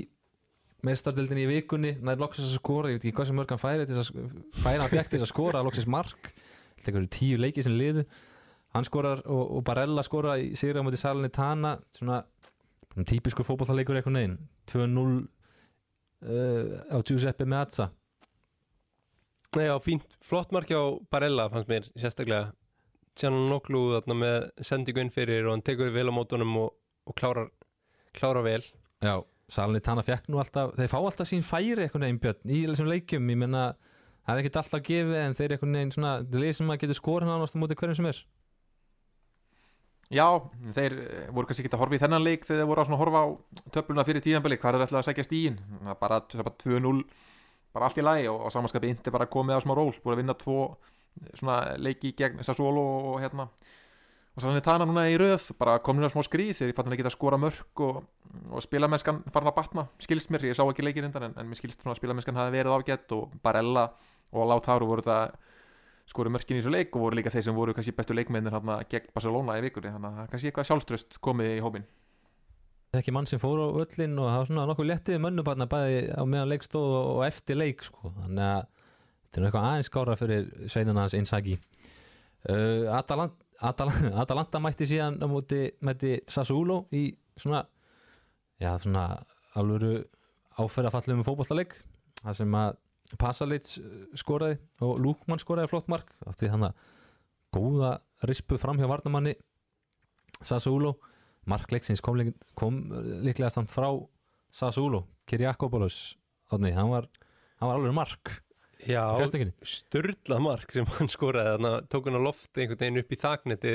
[0.86, 3.86] meistardildinni í vikunni, nær loksins að skora ég veit ekki hvað sem mörg hann færi
[3.88, 4.02] til
[4.56, 6.30] færa hann fekk til að skora, loksins mark.
[6.80, 8.06] Þetta eru tíu leiki sem liðu.
[8.74, 12.20] Hann skorar og, og Barella skora í sigra á móti Salernitana svona,
[12.92, 14.36] svona típiskur fótballleikur eitthvað neginn.
[14.70, 17.90] 2-0 uh, á Giuseppe Meazza.
[19.56, 22.52] Nei, já, fínt, flott marki á Barella fannst mér sérstaklega.
[23.18, 26.70] Sjannan Noklu þarna með sendingu inn fyrir og hann tekur vel á mótunum og,
[27.10, 27.50] og klárar,
[28.14, 28.62] klárar vel.
[29.02, 29.18] Já,
[29.50, 33.30] Salernitana fekk nú alltaf þeir fá alltaf sín færi eitthvað neginn björn í þessum leikjum,
[33.32, 33.64] ég menna
[34.26, 36.84] það er ekkert alltaf gefið en þeir eitthvað neginn svona þetta er leið sem að
[36.84, 38.20] getur skora hann ánast á móti hverjum sem er.
[40.10, 40.26] Já,
[40.74, 43.20] þeir eh, voru kannski ekki að horfa í þennan leik þegar þeir voru að horfa
[43.22, 43.26] á
[43.76, 45.58] töfluna fyrir tíðanbeli, hvað er ætlaði að sækja stíin
[46.00, 47.04] bara, bara 2-0
[47.70, 50.22] bara allt í lagi og, og samanskapi inte bara komið á smá ról búin að
[50.24, 50.64] vinna tvo
[51.38, 52.82] svona leiki gegn Sassuolo
[53.12, 53.46] og hérna
[54.40, 56.78] og svo hann er tana núna í röð bara komin að smá skrýð þegar ég
[56.78, 58.00] fann hann að geta skora mörg og,
[58.48, 61.60] og spilamennskan farin að batna skilst mér, ég sá ekki leikir undan en, en mér
[61.60, 63.90] skilst svona að spilamennskan hafi verið ágætt og Barella
[64.32, 65.36] og Lautaro voru þetta
[66.10, 68.80] skoru mörkin í þessu leik og voru líka þeir sem voru kannski bestu leikmennir hérna
[68.90, 71.86] gegn Barcelona í vikunni þannig að það er kannski eitthvað sjálfströst komið í hópin
[72.98, 76.22] ekki mann sem fór á öllin og það var svona nokkuð léttið mönnubarna bæði á
[76.26, 78.10] meðan leikstóð og eftir leik sko.
[78.16, 78.64] þannig að
[79.30, 81.54] þetta er eitthvað aðeins skára fyrir sveinana hans Inzaghi
[82.50, 87.64] uh, Atalant, Atalant, Atalanta mætti síðan á móti mætti Sassuolo í svona
[88.60, 89.04] já svona
[89.58, 90.04] alvöru
[90.60, 91.76] áferðafallum fótballtaleik
[92.22, 92.78] það sem að
[93.18, 93.66] Pasalic
[94.20, 96.98] skoraði og Lúkmann skoraði flott mark átti þannig að
[97.50, 97.94] góða
[98.28, 99.34] rispu fram hjá varnamanni
[100.40, 100.94] Sassuolo.
[101.50, 102.20] Mark Leiksins kom,
[102.54, 102.76] kom
[103.24, 103.88] líklega samt frá
[104.54, 106.16] Sassuolo, Kiriakopoulos
[106.50, 107.06] Átni, hann var,
[107.62, 108.32] var alveg mark
[108.88, 109.02] Já,
[109.66, 113.18] störla mark sem hann skoraði þannig að tók hann á lofti einhvern veginn upp í
[113.20, 113.74] þakneti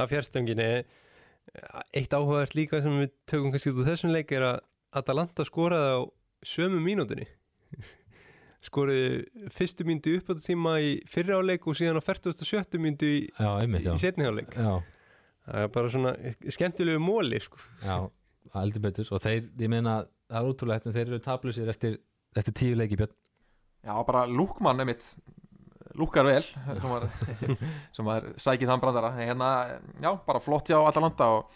[0.00, 0.68] af fjärstönginni
[1.98, 4.60] eitt áhugavert líka sem við tökum kannski út úr þessum leik er að
[5.00, 6.00] Atalanta skoraði á
[6.46, 7.26] sömu mínútunni.
[8.66, 12.76] Skoraði fyrstu myndu upp á tíma í fyrri áleik og síðan á 47.
[12.82, 13.94] myndu í, Já, einmitt, já.
[13.96, 14.72] í setni áleik Já,
[15.46, 16.12] það er bara svona
[16.56, 17.56] skemmtilegu móli sko.
[17.86, 17.96] já,
[18.56, 19.08] heldur betur.
[19.16, 19.94] Og þeir, ég meina,
[20.28, 21.96] það er útrúlegt en þeir eru tablusir eftir,
[22.36, 23.16] eftir tíu leiki björn
[23.80, 25.06] Já, bara lúkmann einmitt
[25.98, 26.42] lúkar vel
[26.80, 27.08] sem var,
[27.96, 29.12] sem var sækið þann brandara.
[29.16, 29.50] En hérna,
[30.02, 31.50] já, bara flott hjá Atalanta og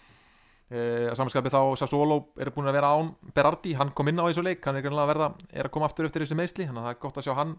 [0.71, 4.45] e, samanskapið þá Sassuolo er búin að vera án Berardi, hann kom inn á þessu
[4.47, 6.89] leik hann er greinlega að verða, er að koma aftur eftir þessu meðsli þannig að
[6.89, 7.59] það er gott að sjá hann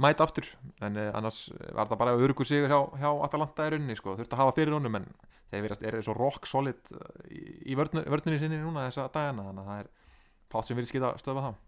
[0.00, 0.48] mæta aftur.
[0.82, 4.38] En e, annars var það bara örugur sigur hjá, hjá Atalanta í rauninni sko, þurfti
[4.38, 5.12] að hafa fyrir honum en
[5.52, 9.50] þeir verðast er svo rock solid eh, í, í vörnu, vörnunni sinni núna þessa dagana
[9.50, 9.90] þannig að það er
[10.52, 11.58] fátt sem virðist geta stöða það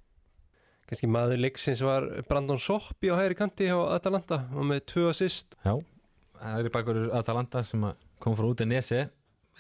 [0.88, 5.56] kannski maður leiksins var Brandon Soppi á hægri kanti hjá Atalanta og með tvö assist.
[5.64, 5.76] Já,
[6.54, 7.84] er bakur Atalanta sem
[8.22, 9.04] kom frá út í Nesi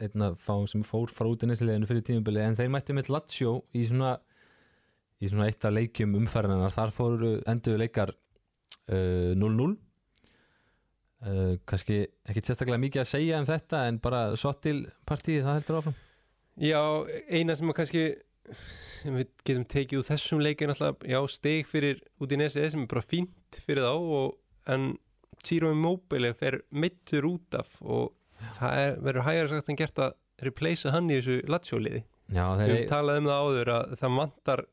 [0.02, 3.12] einn af fáum sem fór frá út í Nesi-leginu fyrir tímubili en þeir mætti með
[3.14, 4.16] Lazio í svona
[5.22, 9.76] í svona eitt af leikjum umferðinar þar fóru endur leikar uh, 0-0 uh,
[11.68, 16.00] kannski ekki sérstaklega mikið að segja um þetta en bara Sottil partíð það heldur áfram.
[16.62, 16.82] Já,
[17.30, 18.08] eina sem kannski
[19.04, 22.70] sem við getum tekið úr þessum leik er náttúrulega, já, steg fyrir út í nesið
[22.72, 24.36] sem er bara fínt fyrir þá og,
[24.72, 24.94] en
[25.44, 28.14] Ciro Immobile fer mittur út af og
[28.56, 32.00] það er, verður hægara sagt en gert að replacea hann í þessu latsjóliði
[32.32, 34.64] Já, við þeir, höfum talað um það áður að það vantar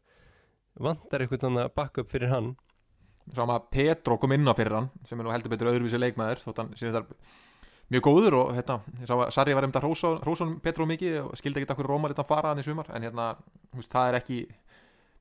[0.80, 2.52] vantar eitthvað þannig backup fyrir hann.
[3.36, 6.42] Sáum að Petro kom inn á fyrir hann sem er nú heldur betur öðruvísi leikmaður
[6.46, 7.10] þótt hann sér þar
[7.92, 8.78] mjög góður og hérna,
[9.36, 12.62] Sarri var um þetta hrósun Petro mikið og skildi ekki okkur Rómar þetta fara hann
[12.62, 12.88] í sumar.
[12.96, 13.34] En hérna,
[13.76, 14.38] veist, það er ekki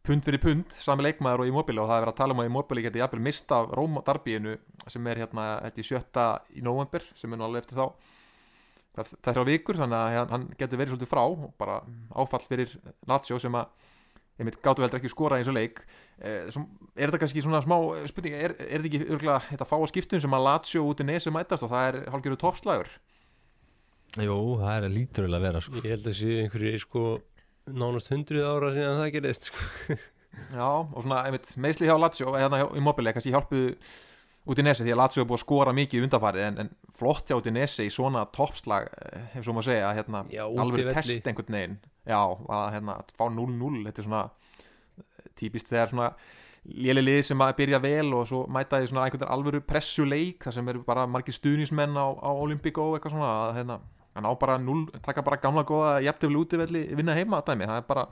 [0.07, 2.49] pund fyrir pund, sami leikmaður og Immobile og það er verið að tala um að
[2.49, 4.55] Immobile geti jafnvel mista af Róma darbíinu
[4.89, 6.25] sem er hérna þetta í sjötta
[6.57, 7.91] í november sem er nú alveg eftir þá.
[8.97, 11.77] Hvað, það er á vikur þannig að hann- hann getur verið svolítið frá og bara
[12.17, 12.73] áfall fyrir
[13.07, 13.67] Lazio sem að
[14.41, 15.83] einmitt gátu heldur ekki skora eins og leik
[16.19, 16.65] eh, sem,
[16.97, 19.87] er þetta kannski svona smá eh, spurning er, er þetta ekki örgulega þetta fá á
[19.91, 22.93] skiptum sem að Lazio út í nesu mætast og það er hálfgerðu toppslagur
[24.19, 25.83] jú, það er líturlega að vera sko.
[25.85, 27.05] ég held að séu einhverju sko
[27.71, 29.99] nánast hundruð ára síðan það gerist sko.
[30.59, 33.75] já og svona einmitt meðsli hjá Lazio eða hjá Immobile kannski hjálpuðu
[34.51, 37.29] út í nesi því að Lazio er búið að skora mikið undanfarið en, en flott
[37.29, 40.25] hjá út í nesi í svona toppslag eh, ef svo maður segja hérna,
[40.65, 41.77] alveg test einhvern veginn
[42.07, 46.11] já, að hérna, að fá 0-0 þetta er svona eh, típist þegar svona
[46.65, 50.45] léli lið sem að byrja vel og svo mæta því svona einhvern veginn alvöru pressuleik
[50.45, 53.79] þar sem eru bara margir stuðnismenn á, á Olympico og eitthvað svona að hérna,
[54.19, 57.81] hann á bara 0, taka bara gamla góða jafntöfli útivelli vinna heima að dæmi, það
[57.81, 58.07] er bara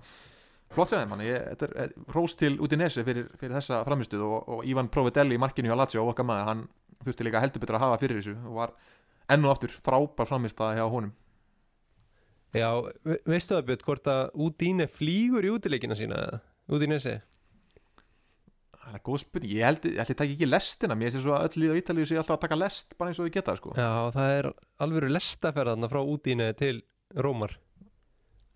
[0.72, 4.24] flott sér þeim, þetta er eh, hrós til út í nesi fyrir, fyrir þessa framistuð
[4.24, 6.66] og, og Ivan Provedelli í markinu hjá Lazio okkar maður, hann
[7.04, 8.74] þurfti líka heldur betur að hafa fyrir þessu og var
[9.28, 11.12] enn og aftur frábær framistað hjá honum
[12.56, 12.68] já,
[13.04, 16.38] ve veistu það Björn hvort að Udine flýgur í útileikina sína eða?
[16.72, 17.16] Udinese
[18.88, 21.72] það er góð spurning, ég held, ég takk ekki lestina mér sé svo að öll
[21.76, 23.74] á Ítalíu sé alltaf að taka lest bara eins og ég geta sko.
[23.76, 24.48] Já, það er
[24.86, 26.80] alveg lestaferðarna frá Udine til
[27.16, 27.52] Rómar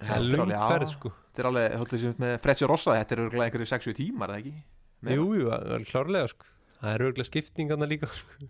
[0.03, 2.69] Það er Þetta lung alveg- já, ferð sko þetta er alveg, þú veist, með Freccia
[2.73, 4.55] Rossa þetta er örgulega einhverju 60 tímar, eða ekki?
[5.03, 5.19] Meira.
[5.21, 6.49] Jú, jú, það er klárlega sko
[6.83, 8.49] Það er örgulega skiptingarna líka sko.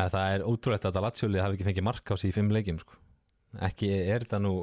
[0.00, 2.94] Það það er ótrúlegt að Lazio-lið hafi ekki fengið mark á í fimm leikjum sko.
[3.66, 4.54] ekki er þetta nú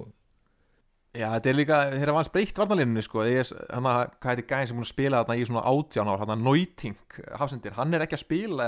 [1.17, 4.67] Já, þetta er líka, þeir hafa hans breytt varnalínunni sko, hann að, hvað heitir gæðin
[4.69, 8.17] sem að spila þarna í svona átján ár, hann að Neuting hafsendir, hann er ekki
[8.17, 8.67] að spila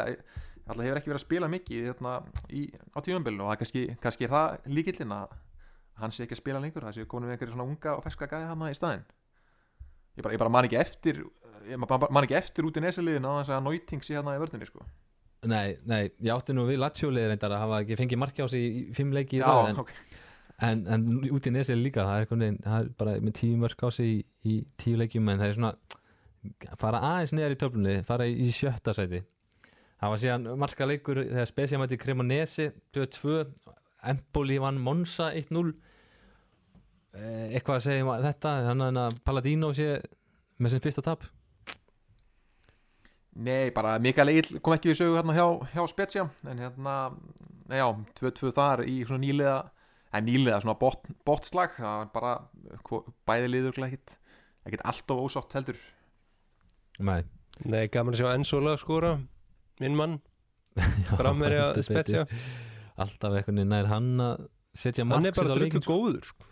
[0.69, 2.13] alltaf hefur ekki verið að spila mikið hérna,
[2.49, 5.35] í, á tíumbilinu og það kannski, kannski er það líkillin að
[5.99, 8.29] hann sé ekki að spila lengur, það sé komin við einhverju svona unga og ferska
[8.31, 9.05] gæði hann í staðinn.
[10.15, 11.21] Ég bara, ég bara man ekki eftir
[11.69, 14.69] ég man, ekki eftir út í nesaliðin á þess að Neuting sé hérna í vörðinni
[14.69, 14.87] sko
[15.47, 18.65] Nei, nei, ég átti nú við Lazio-lið reyndar að hafa ekki fengið mark á sig
[18.65, 19.93] í fimm leiki í röð, en, ok,
[20.67, 23.83] en, en út í nesið líka það er, veginn, það er bara með tíu mörk
[23.85, 27.95] á sig í, í tíu leikjum en það er svona fara aðeins neðar í töflunni
[28.07, 29.23] fara í, sjötta sæti.
[29.99, 33.39] Það var síðan marka leikur þegar Spezia mætti Cremonese 2-2
[34.11, 35.73] Empoli vann Monza 1-0
[37.17, 39.87] Eh, eitthvað að segja um þetta þannig að Palladino sé
[40.61, 41.23] með sinn fyrsta tap
[43.39, 46.95] Nei, bara Mikael Egil kom ekki við sögu hérna hjá, hjá Spezia en hérna,
[47.69, 47.85] já,
[48.19, 49.57] 2-2 þar í svona nýlega
[50.17, 52.33] en nýlega svona bot, botslag það var bara
[53.29, 54.15] bæði liður ekkit,
[54.65, 55.77] ekkit allt of ósátt heldur.
[56.99, 57.21] Nei,
[57.69, 59.17] Nei, gaman að sjá Enzola skora
[59.79, 60.17] Minn mann,
[61.19, 62.25] frammerja heldur spetsja
[62.99, 65.97] alltaf veginn nær hann að setja Hann er mark bara sitt á drullu leikinn, sko.
[65.97, 66.47] góður sko.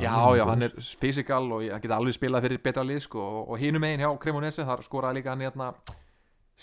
[0.00, 3.52] Já, já, hann er fysikal og hann geta alveg spilað fyrir betra lið sko, og,
[3.52, 5.68] og hinum megin hjá Cremonese þar skoraði líka hann hérna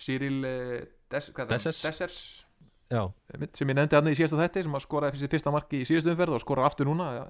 [0.02, 0.78] Cyril eh,
[1.12, 1.28] er?
[1.52, 2.22] Dessers.
[3.39, 5.88] Mitt sem ég nefndi hann í síðasta þetti sem að skoraði fyrir fyrsta marki í
[5.88, 7.12] síðustu umferð og skoraði aftur núna.
[7.16, 7.22] Já,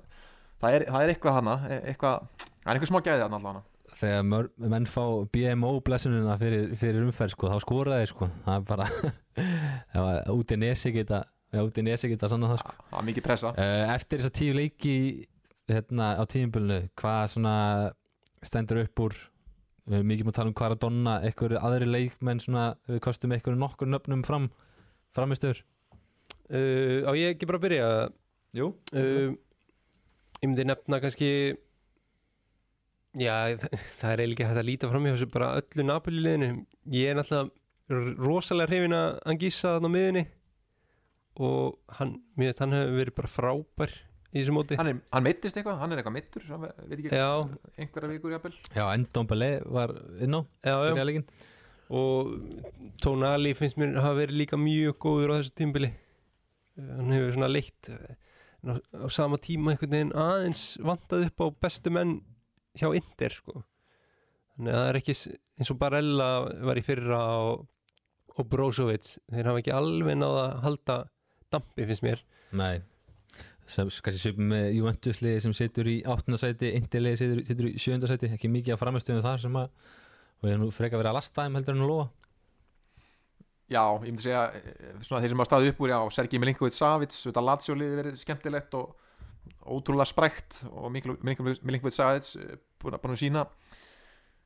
[0.63, 3.67] það er, það er eitthvað hana eitthvað, það er eitthvað smá gæði hann allavega.
[3.91, 5.03] Þegar mör, menn fá
[5.35, 10.93] BMO blessununa fyrir, fyrir umferð sko, þá skoraði sko, það er bara út í nesi
[10.95, 11.25] geta
[11.59, 12.75] út í nesi geta sann það sko.
[12.87, 13.51] Það er mikið pressa.
[13.97, 14.95] Eftir þess að tíu leiki
[15.71, 17.55] hérna á tíðinbölinu hvað svona
[18.41, 19.17] stendur upp úr
[19.87, 22.65] við erum mikið múið að tala um hvað er að donna eitthvað aðri leikmenn svona
[22.89, 24.49] við kostum eitthvað nokkur nöfnum fram
[25.15, 25.61] framistur
[26.51, 27.87] uh, Á ég ekki bara að byrja?
[28.57, 29.31] Jú uh,
[30.41, 31.31] Ég myndi nefna kannski
[33.17, 36.23] Já, það, það er eiginlega ekki hægt að líta fram í þessu bara öllu Napoli
[36.27, 36.51] liðinu
[36.93, 37.57] Ég er náttúrulega
[38.21, 40.23] rosalega hrifin að Angissa þarna á miðunni
[41.41, 43.93] og hann, mér finnst hann hefur verið bara frábær
[44.31, 44.77] í þessu móti.
[44.79, 47.31] Hann, er, hann meittist eitthvað, hann er eitthvað meittur hann veit ekki, Já,
[47.77, 48.53] einhverja vikur jafnvel.
[48.75, 50.91] Já, Endombele var inn á já, já.
[50.91, 51.25] byrjaðleikin
[51.91, 52.29] og
[53.03, 55.89] Tónali finnst mér hafa verið líka mjög góður á þessu tímbili
[56.79, 58.13] hann hefur svona leitt eh,
[58.71, 62.19] á, á sama tíma einhvern veginn aðeins vantað upp á bestu menn
[62.79, 63.65] hjá Inder sko.
[64.55, 65.15] Þannig að það er ekki
[65.59, 66.29] eins og Barella
[66.69, 67.65] var í fyrra og,
[68.37, 70.97] og Brozovic þeir hafa ekki alveg náða að halda
[71.51, 72.23] dampi finnst mér.
[72.55, 72.79] Nei
[73.69, 76.37] kannski svipum með Juventus liði sem situr í 8.
[76.39, 77.99] sæti, Inter liði situr, situr í 7.
[78.09, 79.69] sæti, ekki mikið á framistöðum þar sem að
[80.41, 82.09] og ég er nú freka að vera að lasta þeim heldur en að lofa
[83.71, 86.75] Já, ég myndi segja eh, svona þeir sem hafa staðið upp úr, já, Sergi Milinkovic
[86.75, 88.97] Savic, þetta Lazio liði verið skemmtilegt og
[89.63, 93.45] ótrúlega sprækt og Milinkovic Savic eh, að búin að sína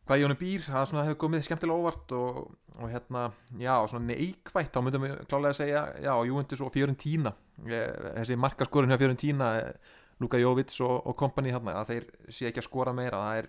[0.05, 2.39] hvað í honum býr, það svona hefur komið skemmtilega óvart og,
[2.77, 3.25] og hérna,
[3.61, 7.33] já, svona neikvætt, þá myndum við klálega að segja, já, Juventus og Fiorentina,
[7.63, 12.49] Eh, þessi markaskorun hjá Fiorentina, eh, Luka Jovic og, og kompani þarna, að þeir sé
[12.49, 13.47] ekki að skora meira, það er,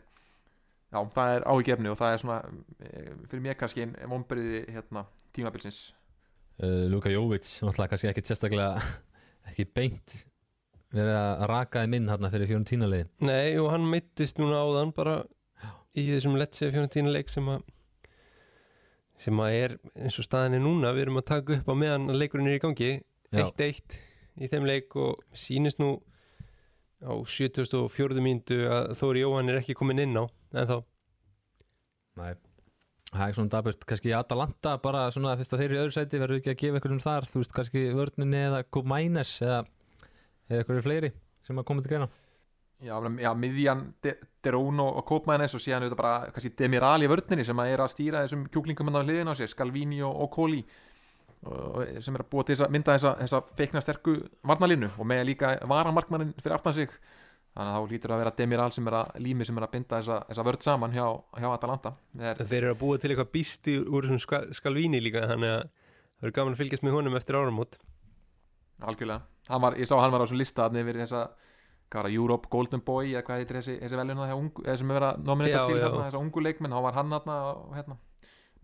[0.95, 2.37] já, það er áhyggjefni og það er svona,
[2.87, 5.03] eh, fyrir mér kannski einn vonberiði, hérna,
[5.35, 5.81] tímabilsins.
[6.63, 8.81] uh, Luka Jovic, náttúrulega kannski ekki sérstaklega
[9.51, 10.17] ekki beint
[10.95, 14.95] verið að raka þeim inn hérna fyrir fjórun tínaliði Nei, og hann meittist núna áðan
[14.97, 15.19] bara
[15.97, 17.65] í þessum Lecce 14 leik sem að
[19.23, 20.93] sem að er eins og staðinni núna.
[20.93, 22.91] Við erum að taka upp á meðan að leikurinn er í gangi.
[23.33, 23.47] Já.
[23.47, 23.97] 1-1
[24.37, 25.95] í þeim leik og sýnist nú
[27.01, 28.21] á 74.
[28.21, 30.77] mínútu að Þóri Jóhann er ekki komin inn á en þá
[32.17, 32.35] Nei.
[33.13, 36.21] Það er svona daburt, kannski Atalanta bara svona fyrst að þeir eru í öðru sæti
[36.21, 39.61] verður ekki að gefa ykkur um þar, þú veist kannski vörninni eða Koumænes eða
[40.51, 41.11] eða ykkur fleiri
[41.47, 42.09] sem að koma til greina
[42.85, 47.45] Já, já miðjan De- Derón og, Kópmænes og síðan auðvitað bara kannski Demiral í vörninni
[47.49, 50.31] sem að er að stýra þessum kjúklingum hann á hliðin á sér, Scalvini og, og
[50.35, 50.61] Koli
[51.47, 54.16] og sem er að búa til að mynda þessa, þessa feikna sterku
[54.47, 56.93] varnalínu og með líka varamarkmannin fyrir aftan sig.
[57.57, 60.01] Þannig að þá lítur að vera Demiral sem er að lími sem er að binda
[60.03, 61.05] þessa, þessa vörð saman hjá,
[61.41, 61.93] hjá Atalanta.
[62.20, 65.62] Er, þeir eru að búa til eitthvað býsti úr þessum skal, skalvíni líka þannig að
[65.70, 67.79] það eru gaman að fylgjast með honum eftir áramót.
[68.85, 69.24] Algjörlega.
[69.49, 71.22] Var, ég sá hann var á þessu lista þarna yfir þessa
[71.87, 75.09] hvað var það, Europe Golden Boy eða hvað heitir þessi, þessi eða sem er verið
[75.09, 75.84] að nominita til já.
[75.84, 77.37] hérna, þessa ungu leikmenn, þá var hann hérna,
[77.76, 77.99] hérna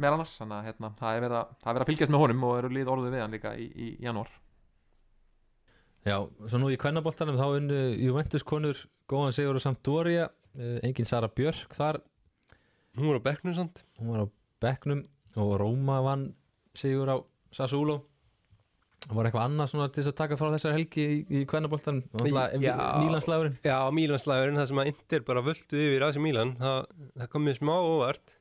[0.03, 2.23] með annars, þannig að hérna, það er verið að, það er verið að fylgjast með
[2.25, 4.31] honum og eru lið orðið við hann líka í, í janúar.
[6.03, 6.17] Já,
[6.51, 8.79] svo nú í kvennaboltanum þá unnu Juventus konur
[9.11, 12.01] góðan sigur og Sampdoria uh, engin Sara Björk þar.
[12.99, 13.85] Hún var á bekknum samt.
[14.01, 14.29] Hún var á
[14.65, 15.05] bekknum
[15.39, 16.33] og Róma vann
[16.75, 17.17] sigur á
[17.55, 18.01] Sassuolo.
[18.03, 18.12] það
[19.11, 22.05] var eitthvað annað svona til þess að taka frá þessar helgi í, í kvennaboltanum?
[22.63, 22.77] Já.
[23.03, 26.79] Mílanslagurinn Já, Mílanslæðurinn, það sem að Inter bara völdu yfir AC Mílan, það,
[27.19, 28.37] það kom mér smá óvart.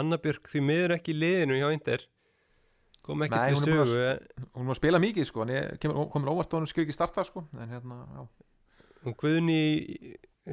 [0.00, 2.04] Anna Björk því miður ekki í liðinu hjá Inter
[3.02, 5.42] kom ekki Nei, til hún er búin að- sögu hún var að spila mikið sko,
[5.46, 8.26] en ég kemur, komur óvart og hann skil ekki starta sko, en hérna, já,
[9.08, 9.62] og Guðni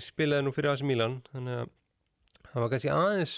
[0.01, 1.69] spilaði nú fyrir AC Mílan þannig að
[2.47, 3.35] það var kannski aðeins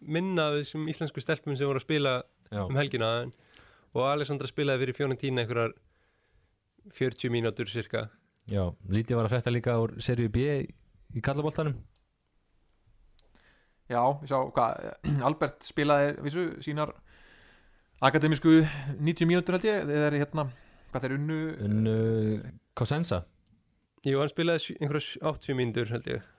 [0.00, 2.14] minna af þessum íslensku stelpum sem voru að spila
[2.50, 3.30] Já, um helgina en,
[3.96, 5.74] og Alessandra spilaði fyrir Fiorentina einhverjar
[6.96, 8.08] 40 mínútur cirka.
[8.50, 11.76] Já, lítið var að frétta líka úr serju B í, kallaboltanum.
[13.90, 14.90] Já, ég sá hvað,
[15.28, 16.94] Albert spilaði vissu, sínar
[18.00, 18.60] akademísku
[19.00, 20.46] 90 mínútur held ég, þeir eru hérna
[20.90, 21.96] hvað þeir unnu unnu
[22.78, 23.24] Cosenza.
[24.06, 26.30] Jú, hann spilaði einhverjar 80 mínútur held ég.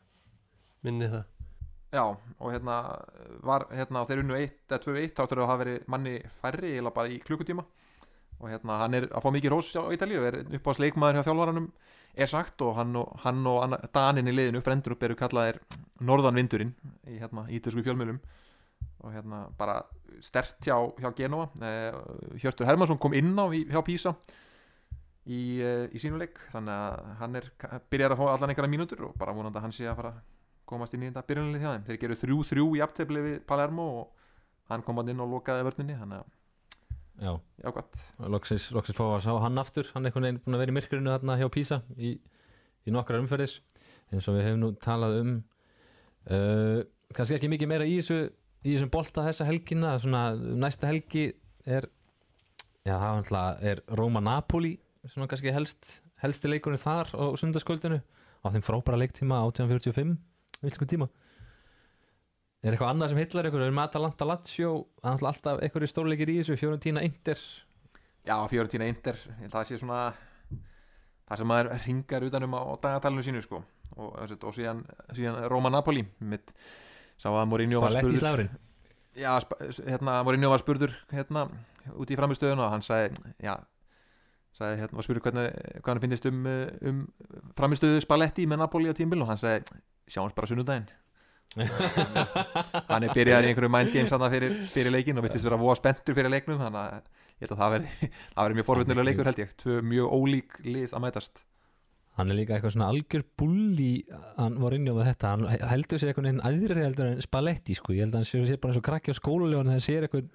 [0.81, 1.27] Minni það
[1.91, 2.05] Já,
[2.39, 2.75] og hérna
[3.43, 6.93] var hérna þeir unnu 1 eða 2-1 þá þurfa að hafa verið manni færri eða
[6.95, 7.65] bara í klukkutíma.
[8.41, 11.27] Og hérna hann er að fá mikið rós á Ítalíu er upp á sleikmaður hjá
[11.27, 11.67] þjálfaranum
[12.11, 15.59] er sagt og hann og, hann og Danin í liðinu frendur upp eru kallaðir
[15.99, 16.71] norðanvindurinn
[17.11, 18.19] í hérna ítösku fjölmjölum
[19.01, 19.81] og hérna bara
[20.23, 21.49] stert hjá, hjá Genova.
[21.61, 24.15] Eh, Hjörtur Hermansson kom inn á hjá Písa
[25.25, 27.47] í, uh, í sínuleik þannig að hann er,
[27.91, 30.21] byrjar að fá allan einhverja mínútur og bara vonandi að hann sé að fara að
[30.71, 31.87] komast inn í þetta byrjunlið hjá þeim.
[31.87, 34.29] Þeir geru þrjú þrjú í aftefli við Palermo og
[34.71, 36.37] hann kom hann inn og lokaði vörninni þannig að
[37.21, 37.99] Já, jákvæmt
[38.33, 39.85] loksins, loksins fá að sá hann aftur.
[39.93, 42.15] Hann er einhvern veginn búin að vera í myrkurinu þarna hjá Písa í,
[42.87, 43.53] í nokkrar umferðir.
[44.09, 45.33] Eins og við hefum nú talað um
[46.31, 46.79] uh,
[47.13, 48.23] kannski ekki mikið meira í þessu
[48.63, 49.91] í þessum bolta þessa helgina.
[50.01, 51.27] Svona næsta helgi
[51.67, 51.91] er
[52.87, 58.47] já, það alltaf er Roma Napoli svona kannski helst helsti leikurinn þar á sundarskvöldinu á
[58.53, 60.17] þeim frábæra leiktíma 1845
[60.65, 61.09] vilsku tíma.
[62.61, 63.63] Er eitthvað annað sem hillar ykkur?
[63.65, 64.71] Er Matalanta Lazio?
[65.01, 67.39] Það er náttúrulega alltaf einhverju stórleikir í þessu Fiorentina Inter.
[68.21, 69.17] Já, Fiorentina Inter,
[69.49, 70.01] það sé svona
[71.25, 73.63] það sem maður ringar utanum á, dagatalinu sínu sko.
[73.97, 74.83] Og, og, og síðan,
[75.15, 76.53] síðan Roma Napoli mitt
[77.19, 78.45] sá að Mourinho var í spurður.
[79.17, 79.33] Já,
[79.87, 81.47] hérna, Mourinho var spurður hérna,
[81.97, 83.55] út í framistöðun og hann sagði, já
[84.55, 85.49] sagði, hérna, var spurður hvernig,
[85.79, 86.45] hvað hann finnist um,
[86.91, 87.01] um
[87.57, 89.81] framistöðu Spalletti með Napoli á tímbil og hann sagði,
[90.11, 90.89] sjáumst bara sunnudaginn.
[91.51, 95.79] Hann er byrjað í einhverju mind games þarna fyrir, fyrir leikin og virtist vera voða
[95.81, 97.09] spenntur fyrir leiknum þannig að
[97.41, 101.03] ég held að það veri mjög forvitnulega leikur held ég, tvö mjög ólík lið að
[101.03, 101.43] mætast
[102.21, 103.89] hann er líka eitthvað svona algjör bulli
[104.37, 105.31] hann var inni á þetta.
[105.33, 107.93] Hann heldur sér einhvern veginn aðri heldur en Spalletti sko.
[107.97, 110.29] ég held að hann sé bara eins og krakki á skólulegun þegar hann sér eitthvað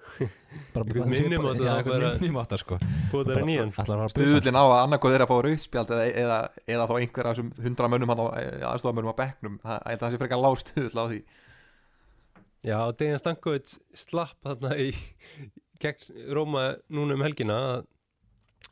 [0.75, 2.77] hann einhvern bara- minnimáta sko.
[3.13, 6.39] Allar var að busa stuðullin á að annarkoð þeirra að fá rauðspjald eða, eða,
[6.75, 9.59] eða þá einhver af þessum hundra mönnum aðstofamönnum á bekknum.
[9.63, 11.19] Það, held að það sé frekar lág stuðull á því.
[12.67, 14.89] Já, Dejan Stankovic slapp þarna í
[15.83, 17.57] gegn Róma núna um helgina.
[17.77, 17.85] að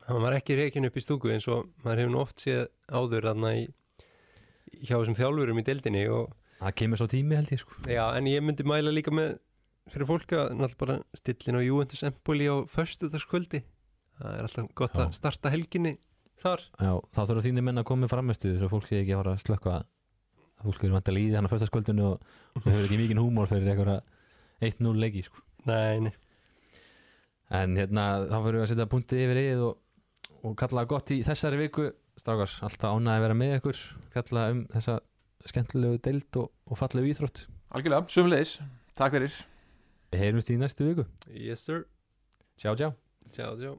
[0.08, 3.54] hann var ekki reikin upp í stúku eins og maður hefur oft séð áður þarna
[3.60, 3.66] í
[4.86, 7.78] hjá þessum þjálfurum í deildinni og það kemur svo tími held ég sko.
[7.90, 9.38] Já, en ég myndi mæla líka með
[9.92, 13.62] fyrir fólk að náttúrulega bara stillin á Juventus Empoli á föstudagskvöldi.
[14.16, 15.04] Það er alltaf gott Já.
[15.04, 15.96] að starta helginni
[16.42, 16.64] þar.
[16.80, 19.44] Já, þá þurfa þínir menn að koma framistu svo fólk sé ekki að fara að
[19.44, 19.86] slökka að
[20.66, 23.74] fólk eru vantilega í því hann á föstaskvöldinu og, og hefur ekki mikinn húmor fyrir
[23.74, 24.00] eitthvað
[24.66, 25.44] 1-0 leiki sko.
[25.70, 26.14] Nei, nei,
[27.56, 29.74] En hérna, þá fyrir við að setja punktið yfir yfir og,
[30.46, 31.90] og kalla gott í þessari viku.
[32.20, 33.82] Strákar, alltaf ánægði að vera með ykkur
[34.14, 34.96] fjalla um þessa
[35.50, 37.44] skemmtilegu deild og, og fallegu íþrótt.
[37.76, 38.56] Algjörlega, sumleis,
[38.96, 39.36] takk fyrir.
[40.14, 41.10] Við heyrumst í næstu viku.
[41.34, 41.84] Yes sir.
[42.56, 42.94] Tjá, tjá
[43.36, 43.76] Tjá, tjá